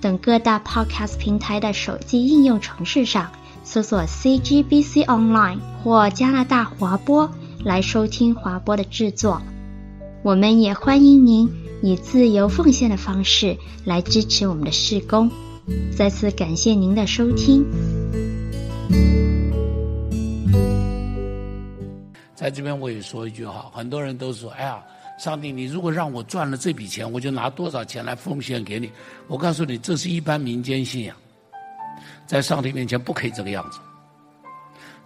[0.00, 3.30] 等各大 Podcast 平台的手机应用程式上
[3.64, 7.30] 搜索 CGBC Online 或加拿大华播
[7.64, 9.40] 来收听华播的制作。
[10.22, 11.50] 我们也欢迎您
[11.82, 15.30] 以自由奉献的方式来支持我们的事工。
[15.96, 17.64] 再次感谢您的收听。
[22.34, 24.80] 在这边我也说一句哈，很多人都说：“哎呀，
[25.18, 28.90] 上帝，你如果让我赚了这笔钱，我就拿多少钱来奉献给你。”
[29.28, 31.16] 我告诉你，这是一般民间信仰，
[32.26, 33.78] 在上帝面前不可以这个样子。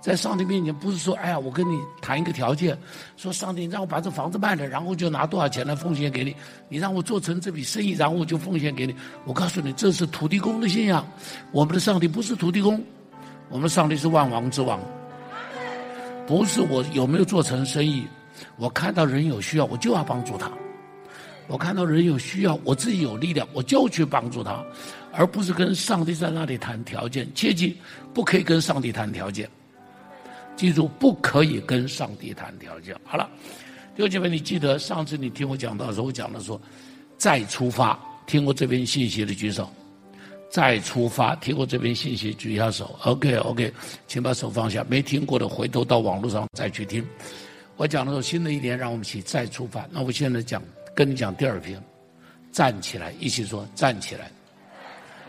[0.00, 2.76] 在上帝面前不是说：“哎呀，我跟你谈一个条件，
[3.18, 6.34] 说上帝让我把这房子卖了，然后就拿多少钱来奉献给你。
[6.70, 8.94] 你让我做成这笔生意，然后我就奉献给你。”
[9.26, 11.06] 我告诉你，这是土地公的信仰。
[11.52, 12.82] 我们的上帝不是土地公，
[13.50, 14.80] 我们上帝是万王之王。
[16.26, 18.06] 不是我有没有做成生意，
[18.56, 20.48] 我看到人有需要，我就要帮助他；
[21.46, 24.64] 我看到人有需要，我自己有力量，我就去帮助他，
[25.12, 27.28] 而不是跟上帝在那里谈条件。
[27.34, 27.76] 切记，
[28.12, 29.48] 不可以跟上帝谈条件。
[30.56, 32.94] 记住，不可以跟上帝谈条件。
[33.04, 33.28] 好了，
[33.96, 36.60] 弟兄姐妹，你记得上次你听我讲到的时候，我讲的说，
[37.16, 39.70] 再出发，听过这边信息的举手。
[40.50, 42.98] 再出发，听过这边信息举一下手。
[43.04, 43.72] OK OK，
[44.08, 44.84] 请把手放下。
[44.88, 47.06] 没听过的，回头到网络上再去听。
[47.80, 49.88] 我讲的时候，新的一年，让我们一起再出发。
[49.90, 50.62] 那我现在讲，
[50.94, 51.82] 跟你讲第二篇，
[52.52, 54.30] 站起来，一起说站起来。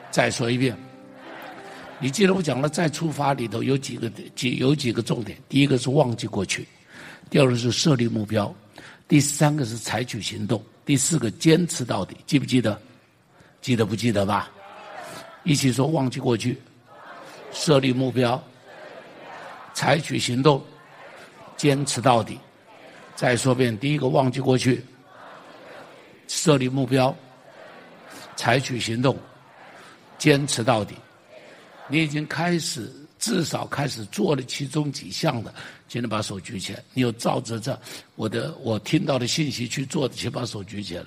[0.10, 0.76] 再说一遍，
[1.98, 5.38] 你记得我讲了再出发里头有几个几有几个重点。
[5.48, 6.68] 第一个是忘记过去，
[7.30, 8.54] 第二个是设立目标，
[9.08, 12.18] 第三个是采取行动，第四个坚持到底。
[12.28, 12.78] 记不记得？
[13.62, 14.52] 记得不记得吧？
[15.46, 16.58] 一起说：忘记过去，
[17.54, 18.44] 设立目标，
[19.74, 20.62] 采取行动，
[21.62, 22.40] 坚持到底。
[23.16, 24.84] 再说遍，第一个忘记过去，
[26.28, 27.16] 设立目标，
[28.36, 29.16] 采取行动，
[30.18, 30.96] 坚持到底。
[31.88, 35.54] 你已经开始，至少开始做了其中几项的，
[35.88, 36.84] 请你把手举起来。
[36.96, 37.80] 你有照着这
[38.16, 41.06] 我的我听到的信息去做的，请把手举起来。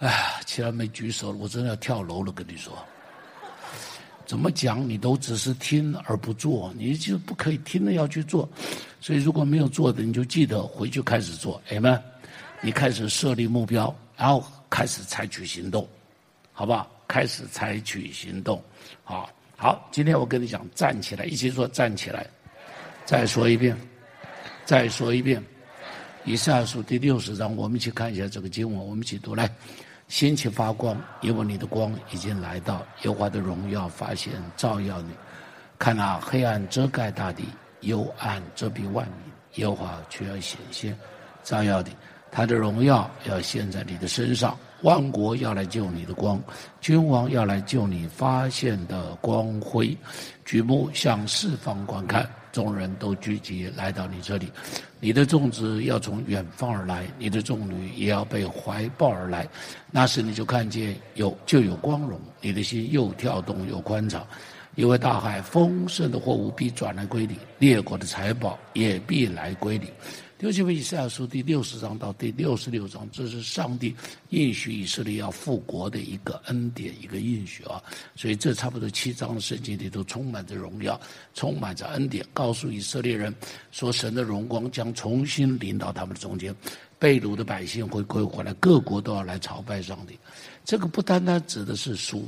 [0.00, 2.76] 哎，其他没举手了，我真的要跳楼了，跟你说。
[4.26, 8.46] 怎么讲你都只是听而不做，你就不可以听了要去做。
[9.00, 11.60] 所以如果没有做的，你就记得回去开始做。
[11.70, 12.00] 哎们，
[12.60, 15.88] 你开始设立目标，然后开始采取行动，
[16.52, 16.88] 好不好？
[17.08, 18.62] 开始采取行动，
[19.02, 19.28] 好。
[19.56, 22.26] 好，今天我跟你讲，站起来，一起说站起来。
[23.04, 23.76] 再说一遍，
[24.64, 25.42] 再说一遍。
[26.24, 29.50] 以赛亚书第六十章，我们一起看一下这个经文，我们一起读来。
[30.08, 35.10] 兴起发光，因为你的光已经来到，耶和华的荣耀发现照耀你。
[35.78, 37.44] 看那黑暗遮盖大地，
[37.80, 40.96] 幽暗遮蔽万民，耶和华却要显现，
[41.42, 41.90] 照耀你。
[42.32, 46.40] 他的荣耀要现在你的身上，万国要来救你的光，
[46.80, 49.96] 君王要来救你发现的光辉。
[50.44, 52.28] 举目向四方观看。
[52.52, 54.50] 众人都聚集来到你这里，
[54.98, 59.46] 你的众子要从远方而来，你的众女也要被怀抱而来。
[59.92, 64.26] 那时你就看见有就有光荣，你的心又跳动又宽敞，
[64.80, 69.92] 因为大海丰盛的货物必转来归你，列国的财宝也必来归你。
[70.38, 73.94] 六七以赛亚书第六十章到第六十六章，这是上帝
[74.30, 77.82] 应许以色列要复国的一个恩典，一个应许啊。
[78.16, 80.98] 所以这差不多七章的圣经里都充满着荣耀，
[81.34, 83.34] 充满着恩典，告诉以色列人
[83.72, 86.56] 说，神的荣光将重新临到他们的中间，
[86.98, 90.18] 被掳的百姓会归回来，各国都要来朝拜上帝。
[90.64, 92.26] 这个不单单指的是属。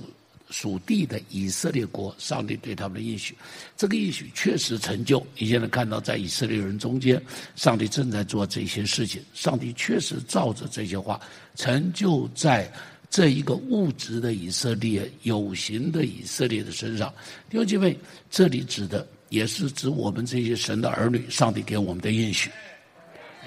[0.52, 3.34] 属地的以色列国，上帝对他们的应许，
[3.76, 5.26] 这个应许确实成就。
[5.36, 7.20] 你现在看到，在以色列人中间，
[7.56, 9.20] 上帝正在做这些事情。
[9.32, 11.18] 上帝确实照着这些话，
[11.56, 12.70] 成就在
[13.10, 17.12] 这一个物质的以色列、有形的以色列的身上。
[17.48, 17.98] 弟兄姐妹，
[18.30, 22.50] 这里指的也是指我们这些神的儿女，上帝给我们的应许。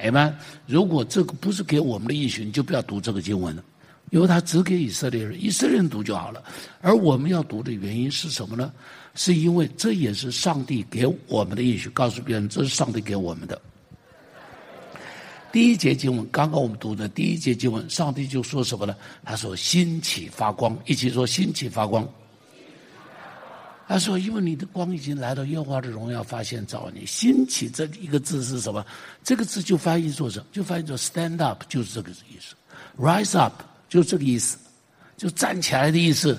[0.03, 0.35] 阿们。
[0.65, 3.63] 如果这个不是给我们的应许，你就不要读这个经文了。
[4.11, 6.43] 因为他只给以色列人，以色列人读就好了。
[6.81, 8.71] 而我们要读的原因是什么呢？
[9.13, 13.61] 是因为这也是上帝给我们的应许，告诉别人这是上帝给我们的。
[15.51, 18.93] 第一节经文，刚刚我们读的第一节经文，上帝就说什么呢？
[19.23, 22.05] 他说：“兴起发光。”一起说：“兴起发光。”
[23.87, 27.05] 他说：“因为你的光已经来到，耶和华的荣耀发现找你。
[27.05, 28.85] 兴起这一个字是什么？
[29.23, 30.45] 这个字就翻译作什么？
[30.51, 32.53] 就翻译作 stand up，就是这个意思。
[32.97, 33.53] rise up
[33.95, 34.57] 就这个意思，
[35.15, 36.37] 就站起来的意思。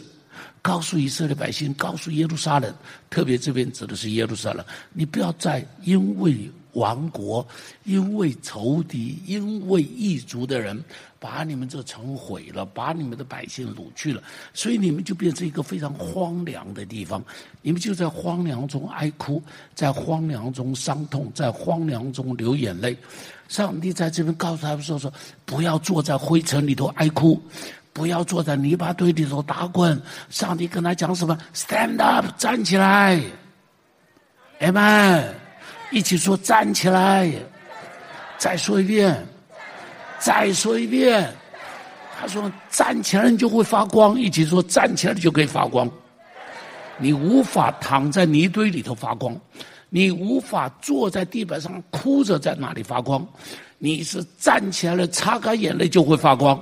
[0.61, 2.75] 告诉以色列百姓，告诉耶路撒冷，
[3.09, 4.63] 特别这边指的是耶路撒冷，
[4.93, 7.47] 你不要再因为亡国，
[7.85, 10.83] 因为仇敌，因为异族的人。”
[11.19, 17.21] 把你们这城毁了，把你们的百姓掳去了，所以你们就变成一个非常荒凉的地方。
[17.63, 19.43] 你们就在荒凉中哀哭，
[19.75, 22.97] 在荒凉中伤痛，在荒凉中流眼泪。
[23.49, 25.13] 上帝在这边告诉他们说：“说
[25.45, 27.43] 不要坐在灰尘里头哀哭，
[27.93, 30.01] 不要坐在泥巴堆里头打滚。”
[30.31, 33.21] 上帝跟他讲什么？Stand up，站起来。
[34.61, 35.33] Amen，
[35.91, 37.31] 一起说站起来。
[38.39, 39.27] 再说一遍。
[40.19, 41.31] 再说一遍，
[42.19, 45.89] 他说：“站起来你就会发光。”一起说：“站起来你就可以发光。”
[46.97, 49.39] 你无法躺在泥堆里头发光，
[49.91, 53.25] 你无法坐在地板上哭着在那里发光，
[53.77, 56.59] 你是站起来了，擦干眼泪就会发光。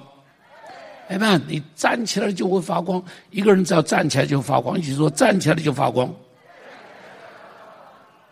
[1.07, 3.01] 哎们，你站起来就会发光。
[3.31, 6.13] 一个人只要站起来就发光，一起说：“站起来就发光。”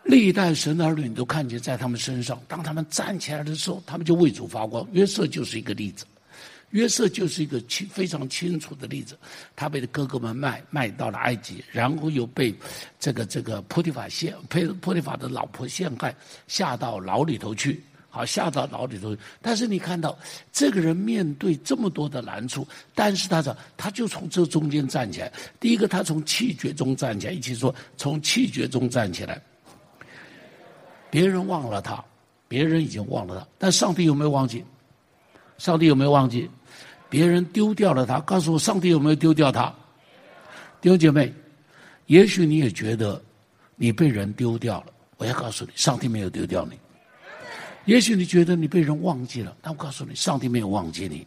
[0.04, 2.40] 历代神的儿女，都看见在他们身上。
[2.48, 4.86] 当他们站起来的时候，他们就为主发光。
[4.92, 6.04] 约瑟就是一个例子，
[6.70, 9.16] 约瑟就是一个清非常清楚的例子。
[9.54, 12.52] 他被哥哥们卖卖到了埃及，然后又被
[12.98, 16.14] 这个这个波提法陷，被波提法的老婆陷害，
[16.48, 17.82] 下到牢里头去。
[18.10, 19.16] 好，下到牢里头。
[19.40, 20.18] 但是你看到
[20.52, 25.32] 这个人面对这么多的难处，但是他说，他就从这中间站起来。
[25.58, 29.40] 第一个，他从气绝中站起来，一起说，从气绝中站起来。
[31.12, 32.02] 别人忘了他，
[32.48, 34.64] 别人已经忘了他，但上帝有没有忘记？
[35.58, 36.48] 上帝有没有忘记？
[37.10, 39.66] 别人丢掉了他，告诉我，上帝有没有丢掉他？
[40.80, 41.30] 弟兄姐妹，
[42.06, 43.22] 也许你也觉得
[43.76, 44.86] 你被人丢掉了，
[45.18, 46.78] 我要告诉你，上帝没有丢掉你。
[47.84, 51.26] 也许你觉得你被人忘记了，但我告诉你，上帝没有忘记你。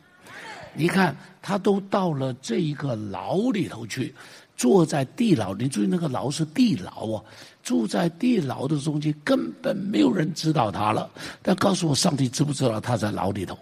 [0.73, 4.15] 你看，他都到了这一个牢里头去。
[4.57, 7.23] 坐在地牢，你注意那个牢是地牢啊！
[7.65, 11.09] 住在地牢的中间，根本没有人知道他了。
[11.41, 13.57] 但告诉我，上帝知不知道他在牢里头？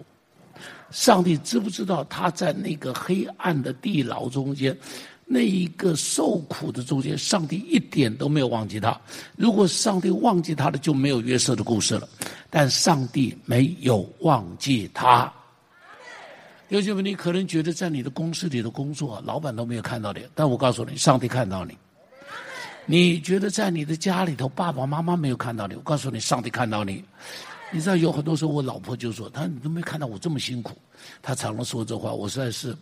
[0.92, 4.78] 上帝知不知道他在那个黑暗的地牢中间，
[5.26, 7.18] 那一个受苦的中间？
[7.18, 9.00] 上帝一点都没有忘记他。
[9.38, 12.08] 如果上帝忘记他了，就没有约瑟的故事了。
[12.50, 15.32] 但上帝没有忘记他。
[16.68, 21.78] 有些问题，你可能觉得在你的公司里的工作，老板都没有看到你，但我告诉你，上帝看到你。
[22.86, 27.04] 你觉得在你的家里头，爸爸妈妈没有看到你，我告诉你，上帝看到你。
[27.72, 30.78] 你知道有很多时候，我老婆就说：“她你都没看到我这么辛苦。”
[31.24, 32.76] 她常常说这话，我实在是，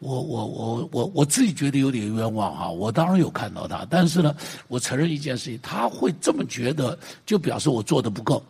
[0.00, 2.68] 我我我我我自己觉得有点冤枉哈。
[2.68, 4.34] 我当然有看到她，但是呢，
[4.68, 8.42] 我承认一件事情，她会这么觉得，就表示我做的不够。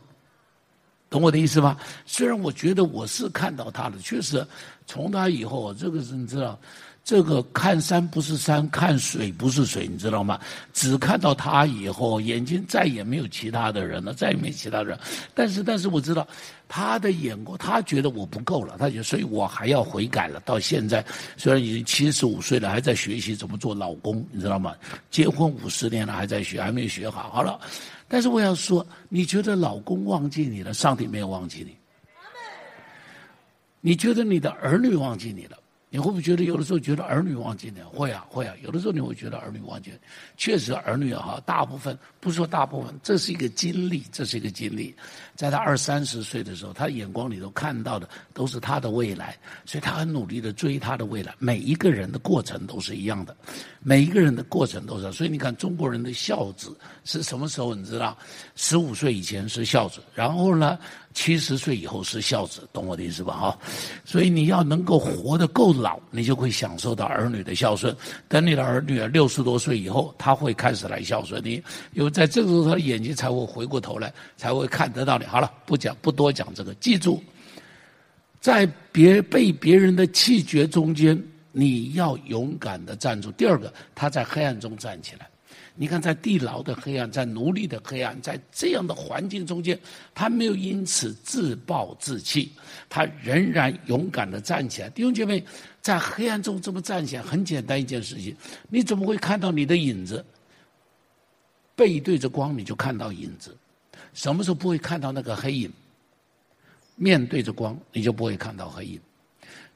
[1.10, 1.76] 懂我的意思吗？
[2.06, 4.44] 虽然我觉得我是看到他的，确实，
[4.86, 6.58] 从他以后，这个是你知道，
[7.04, 10.40] 这个看山不是山，看水不是水，你知道吗？
[10.72, 14.98] 只看到他以后，眼睛再也没有其他的人了，再也没其他人。
[15.34, 16.26] 但是，但是我知道
[16.66, 20.40] 他的眼光，他觉得我不够了，他觉得，所以我还要悔改了。
[20.46, 21.04] 到现在，
[21.36, 24.74] 虽然已经七十五岁了，还在学习怎么做老公，你知道吗？
[25.10, 27.28] 结婚五十年了，还在学，还没学好。
[27.28, 27.60] 好了。
[28.08, 31.76] 但是我要说，你觉得老公忘记你了，上帝没有忘记你。
[33.82, 35.58] 你觉得你的儿女忘记你了？
[35.94, 37.80] 你会不会觉得有的时候觉得儿女忘记你？
[37.82, 38.52] 会啊，会啊。
[38.64, 39.92] 有的时候你会觉得儿女忘记。
[40.36, 44.92] 确实，儿女啊，大部分不说大部分，这是一个经历，这是一个经历。
[45.36, 51.32] 在他二三十岁的时候，他眼光里头看到的都是他的未来，所以他很努力的追他的未来。
[51.38, 53.36] 每一个人的过程都是一样的，
[53.78, 55.12] 每一个人的过程都是。
[55.12, 57.72] 所以你看，中国人的孝子是什么时候？
[57.72, 58.18] 你知道，
[58.56, 60.76] 十五岁以前是孝子，然后呢？
[61.14, 63.32] 七十岁以后是孝子，懂我的意思吧？
[63.34, 63.58] 哈，
[64.04, 67.96] 所以你要能够活得够老，你就会享受到儿女的孝顺。
[68.28, 75.24] 等你的儿女六十多岁以后，他会开始来孝顺你，因为在这个时候，他的眼睛才会回过头来，才会看得到你。
[75.24, 76.74] 好了，不讲，不多讲这个。
[76.74, 77.22] 记住，
[78.40, 81.16] 在别被别人的气绝中间，
[81.52, 83.30] 你要勇敢的站住。
[83.30, 85.28] 第二个，他在黑暗中站起来。
[85.76, 89.76] 你看，在地牢的黑暗，在奴隶的黑暗，在这样的环境中间，
[90.14, 92.52] 他没有因此自暴自弃，
[92.88, 94.88] 他仍然勇敢的站起来。
[94.90, 95.44] 弟兄姐妹，
[95.82, 98.36] 在黑暗中这么站起来，很简单一件事情，
[98.68, 100.24] 你怎么会看到你的影子？
[101.74, 103.56] 背对着光，你就看到影子。
[104.12, 105.72] 什么时候不会看到那个黑影？
[106.94, 109.00] 面对着光，你就不会看到黑影。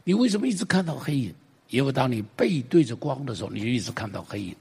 [0.05, 1.35] 你为什么一直看到黑影？
[1.71, 4.55] 因为当你背对着光的时候，你就一直看到黑影。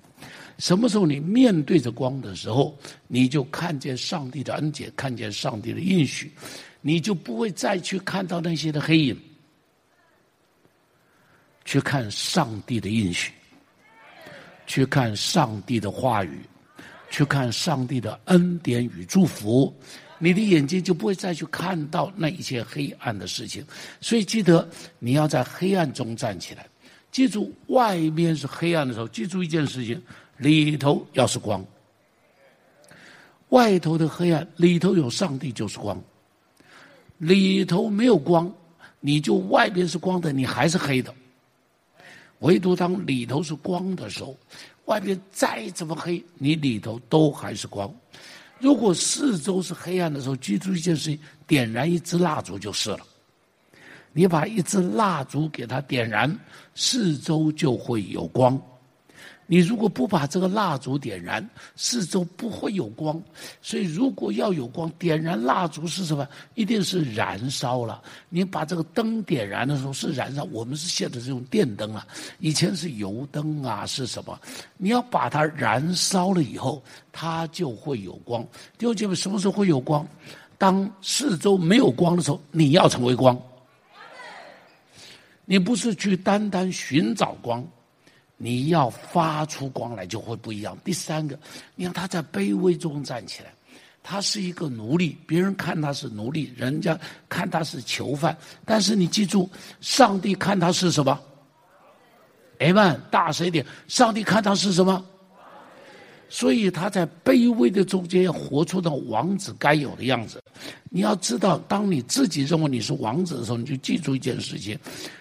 [0.58, 6.32] 什么时候你面对着光的时候，你就看见上帝的恩典，看见上帝的应许，
[6.82, 9.20] 你就不会再去看到那些的黑影，
[11.64, 13.32] 去看上帝的应许，
[14.66, 16.42] 去看上帝的话语，
[17.12, 19.72] 去看上帝的恩典与祝福。
[20.20, 23.64] 你的眼睛就不会再去看到那一些黑暗的事情，
[24.02, 26.66] 所以记得你要在黑暗中站起来。
[27.12, 30.02] 记住，外面是黑暗的时候，记住一件事情：
[30.38, 31.64] 里头要是光。
[33.50, 36.02] 外头的黑暗，里头有上帝就是光。
[37.18, 38.52] 里头没有光，
[39.00, 41.14] 你就外边是光的，你还是黑的。
[42.40, 44.38] 唯独当里头是光的时候，
[44.86, 47.92] 外边再怎么黑，你里头都还是光。
[48.60, 53.00] 如果四周是黑暗的时候，记住一件事情：点燃一支蜡烛就是了。
[54.14, 56.38] 你把一支蜡烛给它点燃，
[56.76, 58.60] 四周就会有光。
[59.50, 63.22] 你如果不把这个蜡烛点燃，四周不会有光。
[63.62, 66.28] 所以，如果要有光，点燃蜡烛是什么？
[66.56, 68.02] 一定是燃烧了。
[68.28, 70.44] 你把这个灯点燃的时候是燃烧。
[70.52, 72.06] 我们是现在是用电灯啊，
[72.40, 74.38] 以前是油灯啊，是什么？
[74.76, 76.84] 你要把它燃烧了以后，
[77.14, 78.44] 它就会有光。
[78.78, 80.06] 弟兄姐妹，什么时候会有光？
[80.58, 83.40] 当四周没有光的时候，你要成为光。
[85.46, 87.66] 你不是去单单寻找光。
[88.38, 90.78] 你要发出光来，就会不一样。
[90.84, 91.38] 第三个，
[91.76, 93.52] 你看他在卑微中站起来，
[94.04, 98.38] 他是一个奴隶，别人看他是奴隶，人家看他是囚犯。
[98.64, 99.50] 但是你记住，
[99.82, 101.20] 上帝看他是什么？
[102.60, 103.66] 哎们，大声一点！
[103.88, 105.06] 上帝看他是什么？
[106.30, 110.42] 所以他在卑微的中间要活出那王子该有的样子。
[110.90, 114.78] 你要知道，当你自己认为你是王子的时候，你就记住一件事情：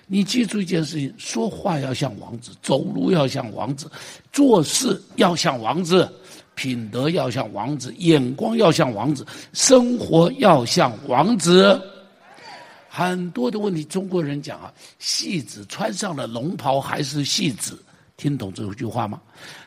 [0.06, 3.90] 你记住一件事情，说话要像王子，走路要像王子，
[4.32, 6.10] 做事要像王子，
[6.54, 11.80] 品德要像王子，眼光要像王子，生活要像王子。
[12.88, 17.78] 很多的问题，中国人讲啊，戏子穿上了龙袍还是戏子。
[18.16, 19.20] 听懂这句话吗？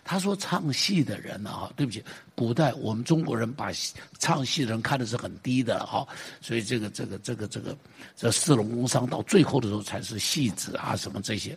[0.04, 2.04] 他说唱戏的人呢，哈，对不起，
[2.34, 3.72] 古代我们中国人把
[4.18, 6.08] 唱戏的人看的是很低的，哈，
[6.42, 7.78] 所以这个这个这个这个
[8.16, 11.56] 这四龙工商到最后的时候才是戏子啊，什么这些，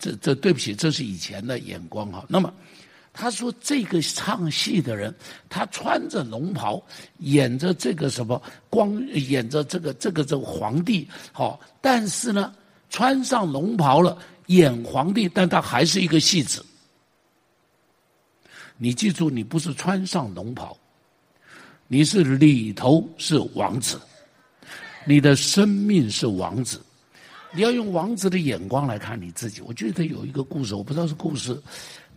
[0.00, 2.24] 这这对不起，这是以前的眼光哈。
[2.28, 2.52] 那么
[3.12, 5.14] 他说这个唱戏的人，
[5.48, 6.82] 他穿着龙袍，
[7.18, 12.52] 演着这个什么光，演着这个这个这个皇帝，好，但是呢，
[12.90, 14.18] 穿上龙袍了。
[14.54, 16.64] 演皇帝，但他还是一个戏子。
[18.76, 20.76] 你记住，你不是穿上龙袍，
[21.86, 24.00] 你是里头是王子，
[25.04, 26.80] 你的生命是王子。
[27.54, 29.60] 你要用王子的眼光来看你自己。
[29.60, 31.60] 我觉得有一个故事，我不知道是故事，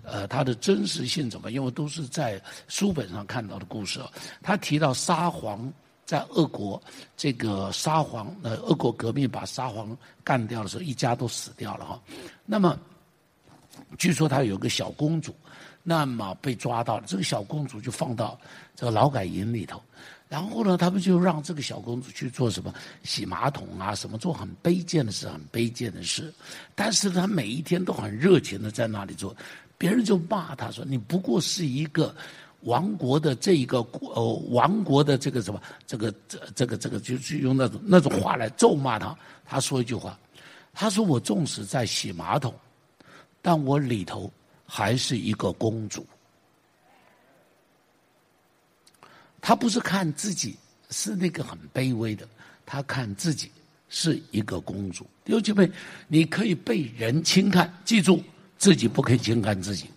[0.04, 1.52] 呃，它的真实性怎么？
[1.52, 4.00] 因为都是在书本上看到的故事。
[4.42, 5.72] 他提到沙皇。
[6.06, 6.82] 在俄国，
[7.18, 12.00] 这个沙皇，呃，俄国革命把沙皇干掉的时候，一家都死掉了哈。
[12.46, 12.78] 那么，
[13.98, 15.36] 据说他有个小公主，
[15.82, 18.40] 那么被抓到了，这个小公主就放到
[18.76, 19.82] 这个劳改营里头。
[20.30, 22.72] 然后呢，他们就让这个小公主去做什么
[23.04, 26.32] 洗马桶啊，什么做很卑贱的事，很卑贱的事。
[26.76, 29.36] 但是她每一天都很热情的在那里做，
[29.76, 32.16] 别人就骂她说：“你不过是一个。”
[32.66, 39.18] 王国的这一个呃，王国的这个什么，这个这这个这个，就是用那种那种话来咒骂他。
[39.46, 40.20] 他说一句话，
[40.74, 42.54] 他说：“我纵使在洗马桶，
[43.42, 44.32] 但我里头
[44.66, 46.06] 还是一个公主。”
[49.40, 50.58] 他不是看自己
[50.90, 52.28] 是那个很卑微的，
[52.66, 53.52] 他看自己
[53.90, 55.06] 是一个公主。
[55.24, 55.70] 弟兄姐妹，
[56.08, 58.24] 你可以被人轻看，记住
[58.58, 59.88] 自己不可以轻看自己。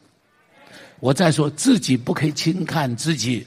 [1.01, 3.47] 我再说，自己不可以轻看自己，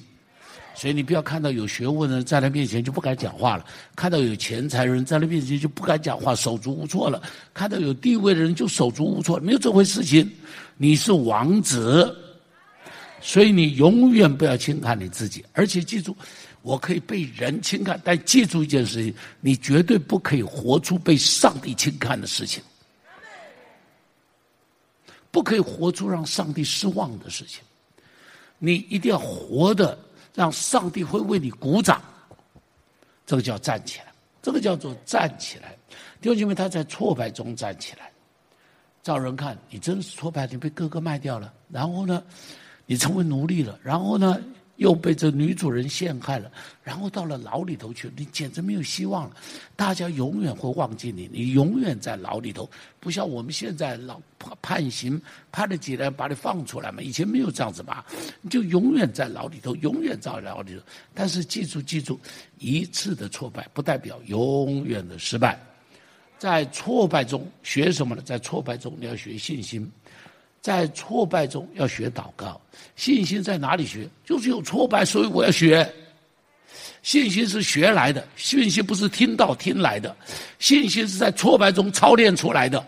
[0.74, 3.65] 所以你不要看到有学问的人在他面前就不敢讲话了，
[3.96, 7.22] 看到有钱财人在他面前就不敢讲话，手足无措了，
[7.53, 10.29] 看到有地位的人就手足无措，没有这回事情。
[10.77, 12.15] 你是王子，
[13.22, 16.15] 所以你永远不要轻看你自己，而且记住，
[16.62, 22.63] 我可以被人轻看，但记住一件事情，你绝对不可以活出被上帝轻看的事情。
[25.31, 27.63] 不可以活出让上帝失望的事情，
[28.59, 29.97] 你一定要活的
[30.35, 32.01] 让上帝会为你鼓掌，
[33.25, 35.75] 这个叫站起来，这个叫做站起来。
[36.19, 38.11] 弟兄姐妹，他在挫败中站起来，
[39.01, 42.21] 照人看你真是挫败，你被哥哥卖掉了，然后呢，
[42.85, 44.39] 你成为奴隶了，然后呢，
[44.81, 46.51] 又被这女主人陷害了，
[46.83, 49.35] 然后到了牢里头去，你简直没有希望了。
[49.75, 52.67] 大家永远会忘记你，你永远在牢里头，
[53.00, 54.19] 不像我们现在老
[54.59, 55.21] 判刑，
[55.51, 57.00] 判了几年把你放出来嘛。
[57.00, 58.03] 以前没有这样子嘛，
[58.41, 60.81] 你就永远在牢里头，永远在牢里头。
[61.13, 62.19] 但是记住，记住，
[62.57, 65.59] 一次的挫败不代表永远的失败。
[66.39, 68.21] 在挫败中学什么呢？
[68.23, 69.88] 在挫败中你要学信心。
[70.62, 72.62] 在挫败中要学祷告，
[72.96, 74.08] 信心在哪里学？
[74.24, 75.91] 就是有挫败，所以我要学。
[77.01, 80.15] 信心是学来的，信心不是听到听来的，
[80.60, 82.86] 信心是在挫败中操练出来的，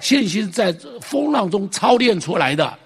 [0.00, 2.78] 信心在风浪中操练出来的。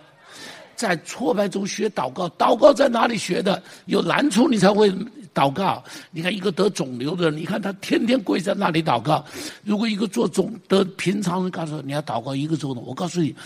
[0.75, 3.63] 在挫败中学祷告，祷告在哪里学的？
[3.85, 4.91] 有难处你才会
[5.35, 5.85] 祷告。
[6.11, 9.23] 你看一个得肿瘤的人，你看他天天跪在那里祷告。
[9.63, 13.37] 如果一个做肿的平常人告诉你要祷告一个钟头，我告诉你。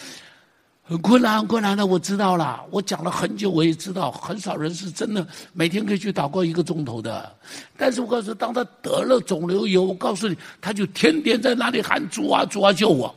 [0.86, 2.62] 很困难，很困难的，我知道了。
[2.70, 7.34] 我讲了很久，我也知道，很少人是真的每天可以去祷告一个钟头的。
[7.74, 13.14] 但是我告诉，当他得了肿瘤以后，我告诉你，他就天天在那里喊主啊，主啊，救我！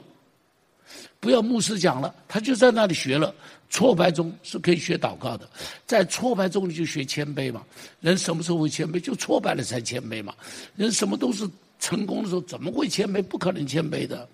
[1.20, 3.34] 不要牧师讲了，他就在那里学了。
[3.70, 5.46] 挫败中是可以学祷告的，
[5.86, 7.62] 在挫败中你就学谦卑嘛。
[8.00, 8.98] 人什么时候会谦卑？
[8.98, 10.34] 就挫败了才谦卑嘛。
[10.78, 11.46] 人什么都是
[11.78, 13.22] 成功的时候，怎么会谦卑？
[13.22, 14.26] 不可能谦卑的。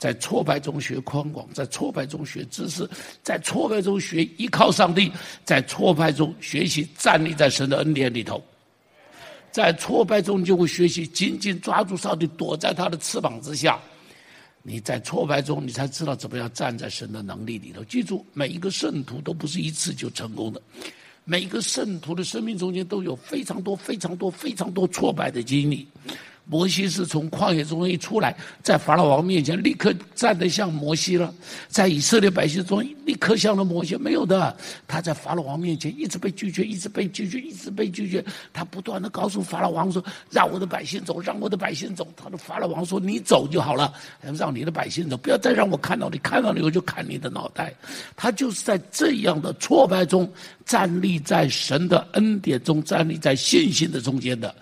[0.00, 2.88] 在挫败中学宽广，在挫败中学知识，
[3.22, 5.12] 在挫败中学依靠上帝，
[5.44, 8.42] 在挫败中学习站立在神的恩典里头，
[9.52, 13.78] 在挫败中就会学习紧紧抓住上帝，躲在他的翅膀之下。
[14.62, 17.84] 你在挫败中，你才知道怎么样站在神的能力里头。
[17.84, 20.62] 记住，每一个圣徒都不是一次就成功的，
[21.24, 25.86] 每一个圣徒的生命中间都有非常多、非常多、非常多挫败的经历。
[26.50, 31.32] 摩西是从旷野中一出来，在法老王面前立刻站得像摩西了，
[31.68, 33.94] 在以色列百姓中立刻像了摩西。
[33.94, 34.56] 没有的，
[34.88, 38.24] 他在法老王面前一直被拒绝，一直被拒绝，一直被拒绝。
[38.52, 43.92] 他不断的告诉法老王说：“让我的百姓走，让我的百姓走。”他的法老王说：“你走就好了，
[44.36, 47.72] 让你的百姓走，不要再让我看到你，看到你我就砍你的脑袋。”
[48.16, 50.28] 他就是在这样的挫败中
[50.66, 54.52] 站立在神的恩典中，站立在信心的中间的。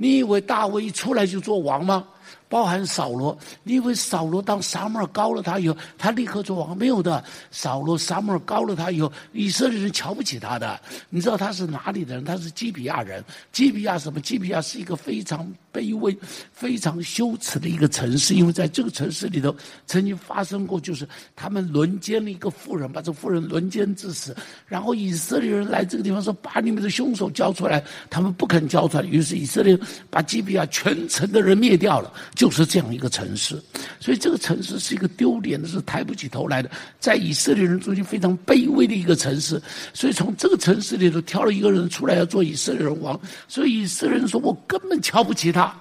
[0.00, 2.06] 你以为大卫一出来就做王吗？
[2.48, 6.76] 包含扫罗，你以为扫罗当撒母耳膏了他以后，他立刻做王？
[6.76, 7.22] 没有的。
[7.50, 10.80] 扫罗撒母耳膏了他以后，以色列人瞧不起他的。
[11.10, 12.24] 你知道他是哪里的人？
[12.24, 13.22] 他是基比亚人。
[13.52, 14.18] 基比亚什么？
[14.20, 16.16] 基比亚是一个非常卑微、
[16.52, 19.54] 非常羞耻的一个城市，因为在这个城市里头
[19.86, 21.06] 曾经发生过，就是
[21.36, 24.34] 他们轮奸了一个妇人，把这妇人轮奸致死。
[24.66, 32.12] 然后以色列人来这个地方说：“把你们的凶手交出来。”他们不肯交出来，于是以色列把基比亚全城的人灭掉了。
[32.38, 33.60] 就是这样一个城市，
[33.98, 36.70] 所以这个城市是一个丢脸的，是抬不起头来的，
[37.00, 39.60] 在以色列人中间非常卑微的一个城市。
[39.92, 45.74] 所以从这个城市里头挑了一个人出来要做以色列人王，所以以色列人说我根本瞧不起他。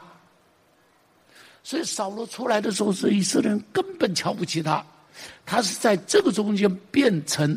[1.61, 4.83] 所以扫罗出来的时候，是以色列人根本瞧不起他，
[5.45, 7.55] 他是在这个中间变成。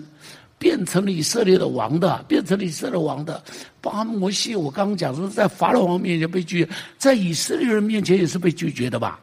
[0.60, 3.42] 变成了以色列的王的，变成了以色列王的。
[3.80, 9.18] 巴摩西，我刚刚讲说，在法老王面前被拒绝，在以色列人面前也是被拒绝的吧？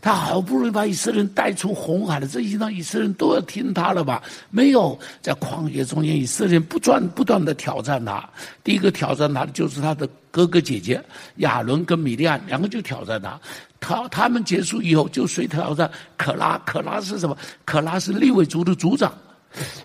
[0.00, 4.20] 他好不容易把以色列人带出红海了，这一让以色列人都要听他了吧？
[4.50, 8.28] 没有，在旷野中间，以色列人不断不断的挑战他。
[8.64, 11.00] 第一个挑战他的就是他的哥哥姐姐
[11.36, 13.38] 亚伦跟米利暗，两个就挑战他。
[13.80, 15.88] 他他们结束以后，就谁挑战？
[16.16, 17.36] 可拉，可拉是什么？
[17.64, 19.12] 可拉是利未族的族长。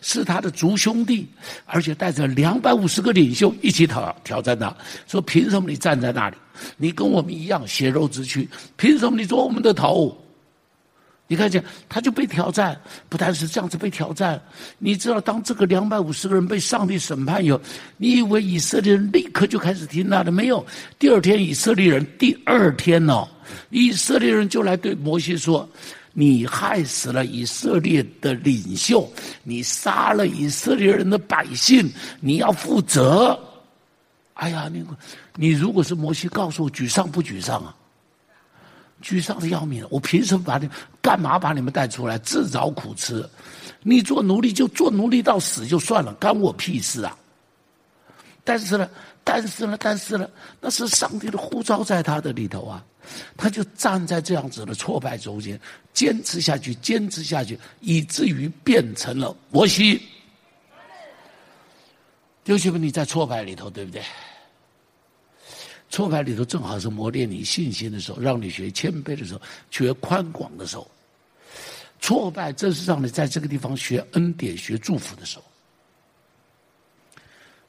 [0.01, 1.27] 是他的族兄弟，
[1.65, 4.75] 而且带着两百五十个领袖一起挑挑战他，
[5.07, 6.37] 说：“凭什么你站在那里？
[6.77, 8.47] 你跟我们一样血肉之躯，
[8.77, 10.17] 凭什么你做我们的头？”
[11.25, 14.39] 你看见他就被挑战，不但是这样子被挑战。
[14.77, 17.59] 你知道，当这个两百五十个人被上帝审判以后，
[17.97, 20.31] 你以为以色列人立刻就开始听他的？
[20.31, 20.63] 没有，
[20.99, 23.27] 第二天以色列人第二天哦，
[23.69, 25.67] 以色列人就来对摩西说。
[26.13, 29.11] 你害死了以色列的领袖，
[29.43, 33.37] 你杀了以色列人的百姓，你要负责。
[34.35, 34.85] 哎呀，你
[35.35, 37.75] 你如果是摩西，告诉我沮丧不沮丧啊？
[39.01, 39.85] 沮丧的要命！
[39.89, 40.69] 我凭什么把你
[41.01, 43.27] 干嘛把你们带出来自找苦吃？
[43.81, 47.17] 你做奴隶就做奴隶到死就算了，干我屁事啊！
[48.43, 48.89] 但是呢，
[49.23, 50.29] 但是呢，但是呢，
[50.61, 52.83] 那是上帝的呼召在他的里头啊。
[53.35, 55.59] 他就站在这样子的挫败中间，
[55.93, 60.01] 坚持下去，坚持下去，以至于变成了摩西。
[62.43, 64.01] 弟兄们，你在挫败里头，对不对？
[65.89, 70.89] 挫败里头正好是磨练你信心的时候，让你学谦卑的时候，学宽广的时候。
[72.01, 75.43] 挫败正是让你在这个地方学恩典、学祝福的时候。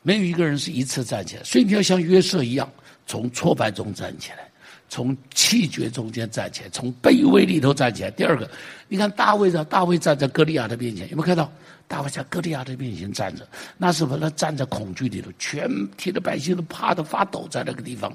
[0.02, 2.68] 没有一个人是一次站起来，所以你要像约瑟一样，
[3.06, 4.50] 从挫败中站起来，
[4.88, 8.10] 从气绝中间站起来，从卑微里头站起来。
[8.10, 8.48] 第二个，
[8.88, 11.50] 你看大卫的，大卫站在歌利亚的面前，有没有看到？
[11.86, 18.10] 大卫在歌利亚的面前站着，那时候他站在恐惧里头，全体的百姓都怕的发抖，在那个地方，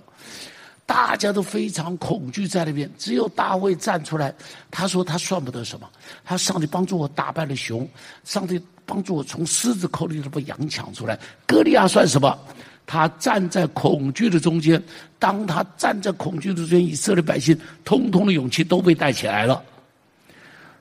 [0.86, 2.90] 大家都非常恐惧在那边。
[2.98, 4.34] 只有大卫站出来，
[4.72, 5.88] 他说他算不得什么，
[6.26, 7.88] 他上帝帮助我打败了熊，
[8.24, 8.60] 上帝。
[8.90, 11.16] 帮助我从狮子口里头把羊抢出来。
[11.46, 12.36] 歌利亚算什么？
[12.92, 14.82] 他站在恐惧的中间。
[15.20, 19.62] 当他站在恐惧的中间，以色列百姓通通的勇气都被带起来了。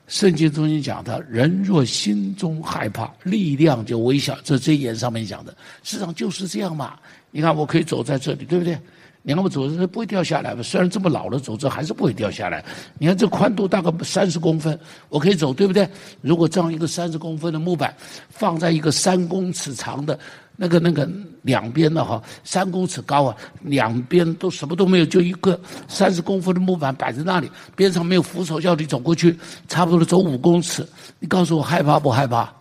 [0.07, 4.35] 圣经中间讲的，人若心中害怕，力量就微小。
[4.43, 5.51] 这这一点上面讲的，
[5.83, 6.97] 事实上就是这样嘛。
[7.29, 8.75] 你看，我可以走在这里，对不对？
[9.21, 10.63] 你看我走着不会掉下来吧？
[10.63, 12.63] 虽然这么老了，走着还是不会掉下来。
[12.97, 14.79] 你看这宽度大概三十公分，
[15.09, 15.87] 我可以走，对不对？
[16.21, 17.93] 如果这样一个三十公分的木板
[18.29, 20.17] 放在一个三公尺长的
[20.55, 21.07] 那个那个
[21.41, 30.87] 两边的哈，三公尺高啊，两边都什么都没有，就一个三十公分的木板摆在那里，边上没有扶手，叫你走过去，差不多走五公尺。
[31.19, 32.51] 你告诉我害怕不害怕？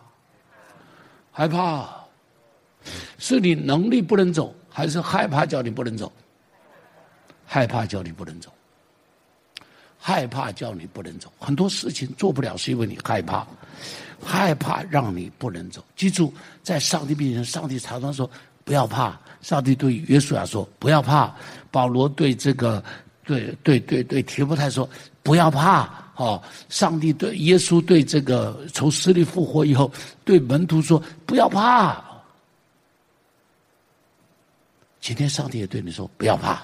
[1.30, 1.88] 害怕，
[3.16, 6.12] 是你能力不能走，还是害怕叫你不能走？
[7.50, 8.52] 害怕叫你不能走，
[9.98, 13.46] 害怕叫你不能走，很多事情做不了，是因为你害怕，
[14.22, 15.82] 害怕让你不能走。
[15.96, 16.32] 记住，
[16.62, 18.30] 在上帝面前，上帝常常说
[18.64, 19.18] 不要怕。
[19.40, 21.34] 上帝对约书亚说不要怕。
[21.70, 22.84] 保罗对这个，
[23.24, 24.86] 对对对对提摩太说
[25.22, 25.88] 不要怕。
[26.16, 29.90] 哦，上帝对耶稣对这个从死里复活以后，
[30.24, 32.04] 对门徒说不要怕。
[35.00, 36.62] 今天上帝也对你说不要怕。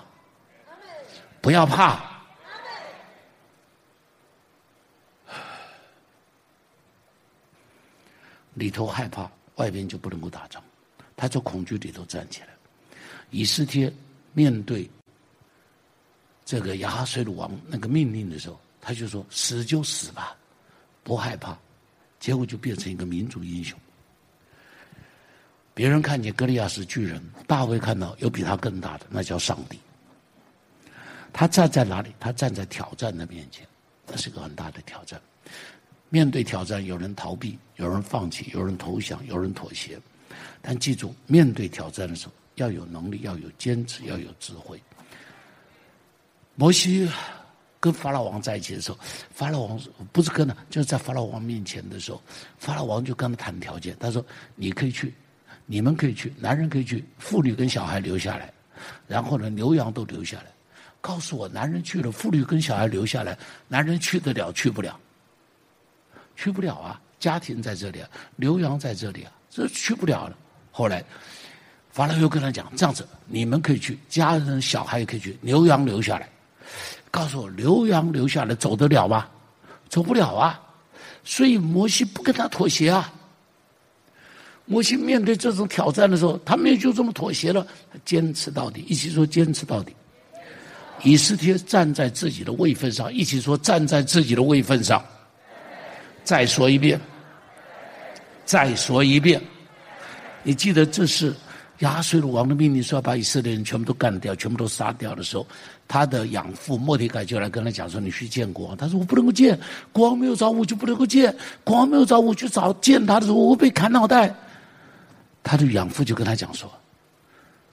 [1.44, 2.02] 不要怕，
[8.54, 10.64] 里头害怕，外边就不能够打仗。
[11.14, 12.48] 他从恐惧里头站起来。
[13.28, 13.92] 以斯帖
[14.32, 14.88] 面对
[16.46, 20.34] 这个亚哈随鲁王那个命令的时候，他就说：“死就死吧，
[21.02, 21.54] 不害怕。”
[22.18, 23.78] 结果就变成一个民族英雄。
[25.74, 29.78] 别人看见格利亚是巨人，大卫看到有比他更大的，那叫上帝。
[31.36, 32.14] 他站在哪里？
[32.20, 33.66] 他站在挑战的面前，
[34.06, 35.20] 那是个很大的挑战。
[36.08, 39.98] 面对挑战，有人逃避，有人放弃，有人投降，有人妥协。
[40.62, 44.80] 但记住，面对挑战的时候，要有能力，要有坚持，要有智慧。
[46.54, 47.10] 摩西
[47.80, 48.98] 跟法老王在一起的时候，
[49.32, 49.80] 法老王
[50.12, 52.22] 不是跟他，就是在法老王面前的时候，
[52.58, 53.96] 法老王就跟他谈条件。
[53.98, 55.12] 他说：“你可以去，
[55.66, 58.52] 你们可以去，男人可以去，妇女跟小孩留下来，
[59.08, 60.46] 然后呢，牛羊都留下来。”
[61.04, 63.36] 告诉我，男人去了，妇女跟小孩留下来，
[63.68, 64.98] 男人去得了，去不了，
[66.34, 66.98] 去不了啊！
[67.20, 70.36] 家庭在这里啊，牛羊在这里啊，这去不了了。
[70.72, 71.04] 后来，
[71.90, 76.26] 法老又跟他讲：“这样子，你们可以去，家人小孩也可以去，牛羊留下来。
[77.10, 79.28] 告诉我，牛羊留下来走得了吗？
[79.90, 80.58] 走不了啊！
[81.22, 83.12] 所以摩西不跟他妥协啊。
[84.64, 87.66] 摩西面对这种挑战的时候，他没有就这么妥协了，
[88.06, 88.86] 坚持到底。
[88.88, 89.94] 一起说坚持到底。”
[91.02, 95.04] 以斯帖站在自己的位分上，一起说站在自己的位分上。
[96.22, 96.98] 再说一遍，
[98.46, 99.38] 再说一遍。
[100.42, 101.34] 你记得这是
[101.80, 105.46] 亚哈随鲁王的命令，说要把以色列人全部都干掉，全部都杀掉的时候，
[105.86, 109.58] 他的养父莫底改就来跟他讲说：“你去见国王。”他说：“我不能够见，
[109.92, 114.34] 国王没有找我就不能够见，国王没有找我去找见他的时候，我被砍脑袋。”
[115.42, 116.70] 他的养父就跟他讲说：“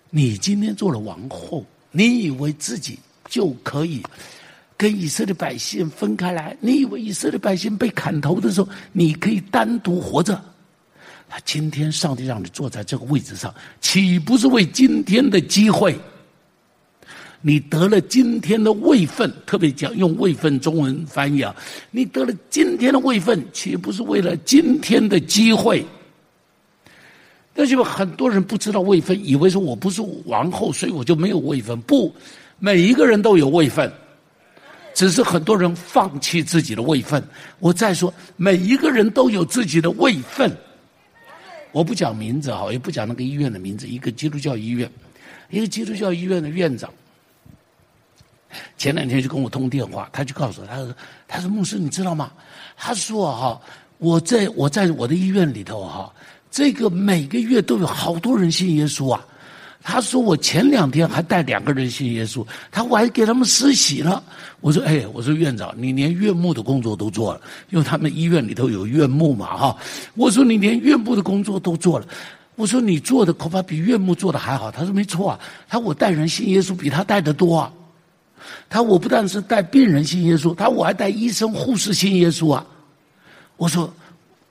[0.09, 2.99] 你今天做了王后，你以为自己？”
[3.31, 4.03] 就可以
[4.75, 6.55] 跟以色列百姓分开来。
[6.59, 10.39] 你以为以色列百姓被砍头的时候，你可以单独活着？
[11.29, 15.97] 那今天上帝让你坐在这个位置上，岂不是为今天的机会？
[17.39, 21.55] 你得了今天的位分，特别讲用位分中文翻译啊，
[21.89, 25.85] 你得了今天的位分，岂不是为了今天的机会？
[27.55, 31.79] 那就很多人不知道位分，以为说我不是王后，所以我就没有位分。
[31.81, 32.13] 不。
[32.63, 33.91] 每一个人都有位分，
[34.93, 37.21] 只是很多人放弃自己的位分。
[37.57, 40.55] 我再说，每一个人都有自己的位分。
[41.71, 43.87] 我不讲名字哈，也不讲那个医院的名字。
[43.87, 44.87] 一个基督教医院，
[45.49, 46.87] 一个基督教医院的院长，
[48.77, 50.95] 前两天就跟我通电话，他就告诉我，他说
[51.27, 52.31] ：“他说牧师，你知道吗？
[52.77, 53.59] 他说哈，
[53.97, 56.13] 我在我在我的医院里头哈，
[56.51, 59.25] 这个每个月都有好多人信耶稣啊。”
[59.83, 64.23] 他说：“我前两天还带两个人信耶稣，他我还给他们施洗了。”
[64.61, 67.41] 我说：“哎，我说院长，你连院牧的工作都做了，
[67.71, 69.75] 因为他们医院里头有院牧嘛，哈。
[70.13, 72.05] 我说你连院牧的工作都做了，
[72.55, 74.69] 我说你做的恐怕比岳母做的还好。
[74.69, 77.73] 他说没错啊，他说我带人信耶稣比他带的多啊。
[78.69, 82.63] 他说我不但是带病人信耶稣，他说我还带医生护士信耶稣啊。
[83.57, 83.91] 我说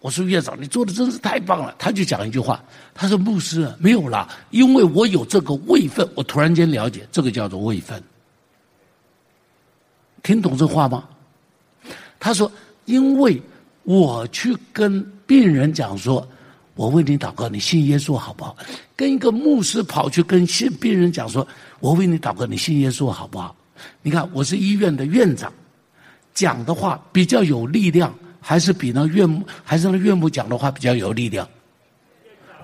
[0.01, 1.75] 我说院长你做的真是太棒了。
[1.79, 2.63] 他就讲一句话，
[2.95, 6.09] 他说牧师，没有啦，因为我有这个位分。
[6.15, 8.03] 我突然间了解这个叫做位分，
[10.23, 11.05] 听懂这话吗？
[12.19, 12.51] 他说
[12.87, 13.41] 因为
[13.85, 16.27] 我去跟病人讲说。
[16.77, 18.57] 我为你祷告，你信耶稣好不好？
[18.97, 21.47] 跟一个牧师跑去跟信病人讲说
[21.79, 23.55] ：“我为你祷告，你信耶稣好不好？”
[24.01, 25.53] 你看，我是医院的院长，
[26.33, 31.47] 讲的话比较有力量，还是比那岳母还是那岳母讲的话比较有力量？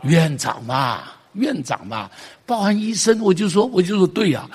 [0.02, 2.10] 院长嘛，院长嘛，
[2.44, 4.48] 包含医生，我就说，我就说对呀、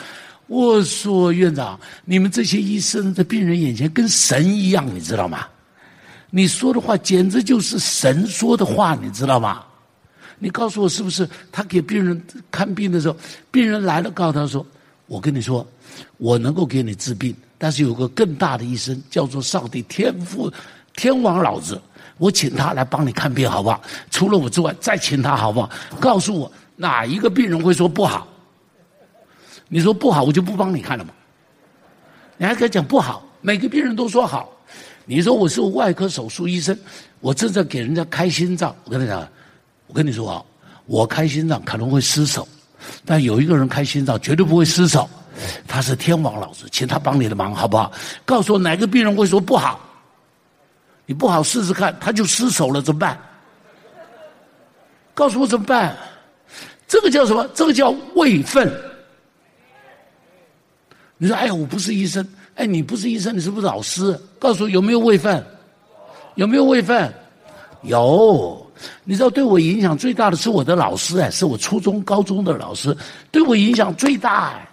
[0.48, 5.48] 我说院长，你们这些医生在病人眼前跟神一样，你知道吗？
[6.30, 9.64] 你说的话简直就是神说的话，你知道吗？
[10.40, 11.30] 你告诉我是不是？
[11.52, 13.18] 他给病人看病的时候，
[13.52, 14.66] 病人来了，告诉他说
[15.08, 15.68] ：“我跟你说，
[16.18, 20.52] 我能够给你治病，但是有个更大的医生，叫做上帝天父
[20.96, 21.80] 天王老子，
[22.18, 23.82] 我请他来帮你看病，好不好？
[24.10, 25.70] 除了我之外，再请他，好不好？
[26.00, 28.28] 告诉我哪一个病人会说不好？
[29.68, 31.12] 你说不好，我就不帮你看了嘛。
[32.38, 34.50] 你还可以讲不好，每个病人都说好。”
[35.04, 36.78] 你说我是外科手术医生，
[37.20, 38.74] 我正在给人家开心脏。
[38.86, 39.28] 我跟你讲，
[39.88, 40.44] 我跟你说啊，
[40.86, 42.48] 我开心脏可能会失手，
[43.04, 45.10] 但有一个人开心脏绝对不会失手，
[45.68, 47.92] 他是天王老子，请他帮你的忙好不好？
[48.24, 49.82] 告诉我哪个病人会说不好？
[51.12, 53.20] 你不好试试看，他就失手了怎么办？
[55.14, 55.94] 告诉我怎么办？
[56.88, 57.46] 这个叫什么？
[57.54, 58.74] 这个叫位分。
[61.18, 62.26] 你说哎呀，我不是医生。
[62.56, 64.18] 哎，你不是医生，你是不是老师？
[64.40, 65.46] 告诉我有没有位分？
[66.36, 67.14] 有没有位分？
[67.82, 68.66] 有。
[69.04, 72.96] 你知道对我影响最大的是我的老师哎，是我初中、高中的老师，
[73.32, 74.66] 对我影响最大哎。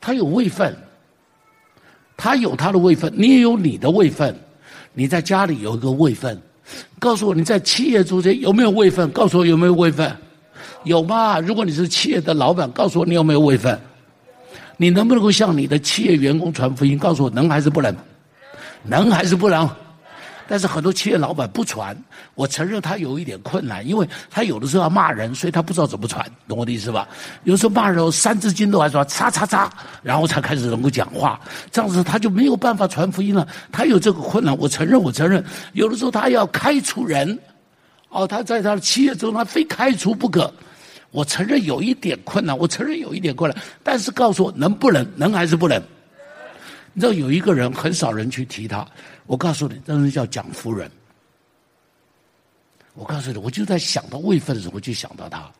[0.00, 0.76] 他有位分，
[2.20, 4.36] 他有他的位分，你也有你的位分。
[4.92, 6.38] 你在家里有一个位分，
[6.98, 9.08] 告诉我你在企业中间有没有位分？
[9.10, 10.14] 告诉我有没有位分？
[10.84, 11.40] 有吗？
[11.40, 13.78] 如果你是企业的老板，告诉我你有没有位分？
[14.76, 16.98] 你能不能够向你的企业员工传福音？
[16.98, 17.96] 告诉我能还是不能？
[18.82, 19.66] 能还是不能？
[20.50, 21.96] 但是很多企业老板不传，
[22.34, 27.06] 我承认他有一点困难，因为他有的时候要骂人，所以他不知道怎么传，懂我的意思吧？
[27.44, 33.46] 有时候骂人三字经都还说叉叉叉，然后才开始能够讲话，这样子他就没有办法传福音了。
[33.70, 35.44] 他有这个困难，我承认，我承认。
[35.72, 37.38] 有的时候他要开除人，
[38.08, 40.52] 哦，他在他的企业中他非开除不可。
[41.12, 45.80] 我承认有一点困难，我承认有一点困难，但是告诉我能不能，能还是不能？
[46.92, 48.86] 你知道有一个人很少人去提他，
[49.26, 50.90] 我告诉你，这人叫蒋夫人。
[52.94, 55.50] 我告诉你，我就在想到位分的时候，我就想到他。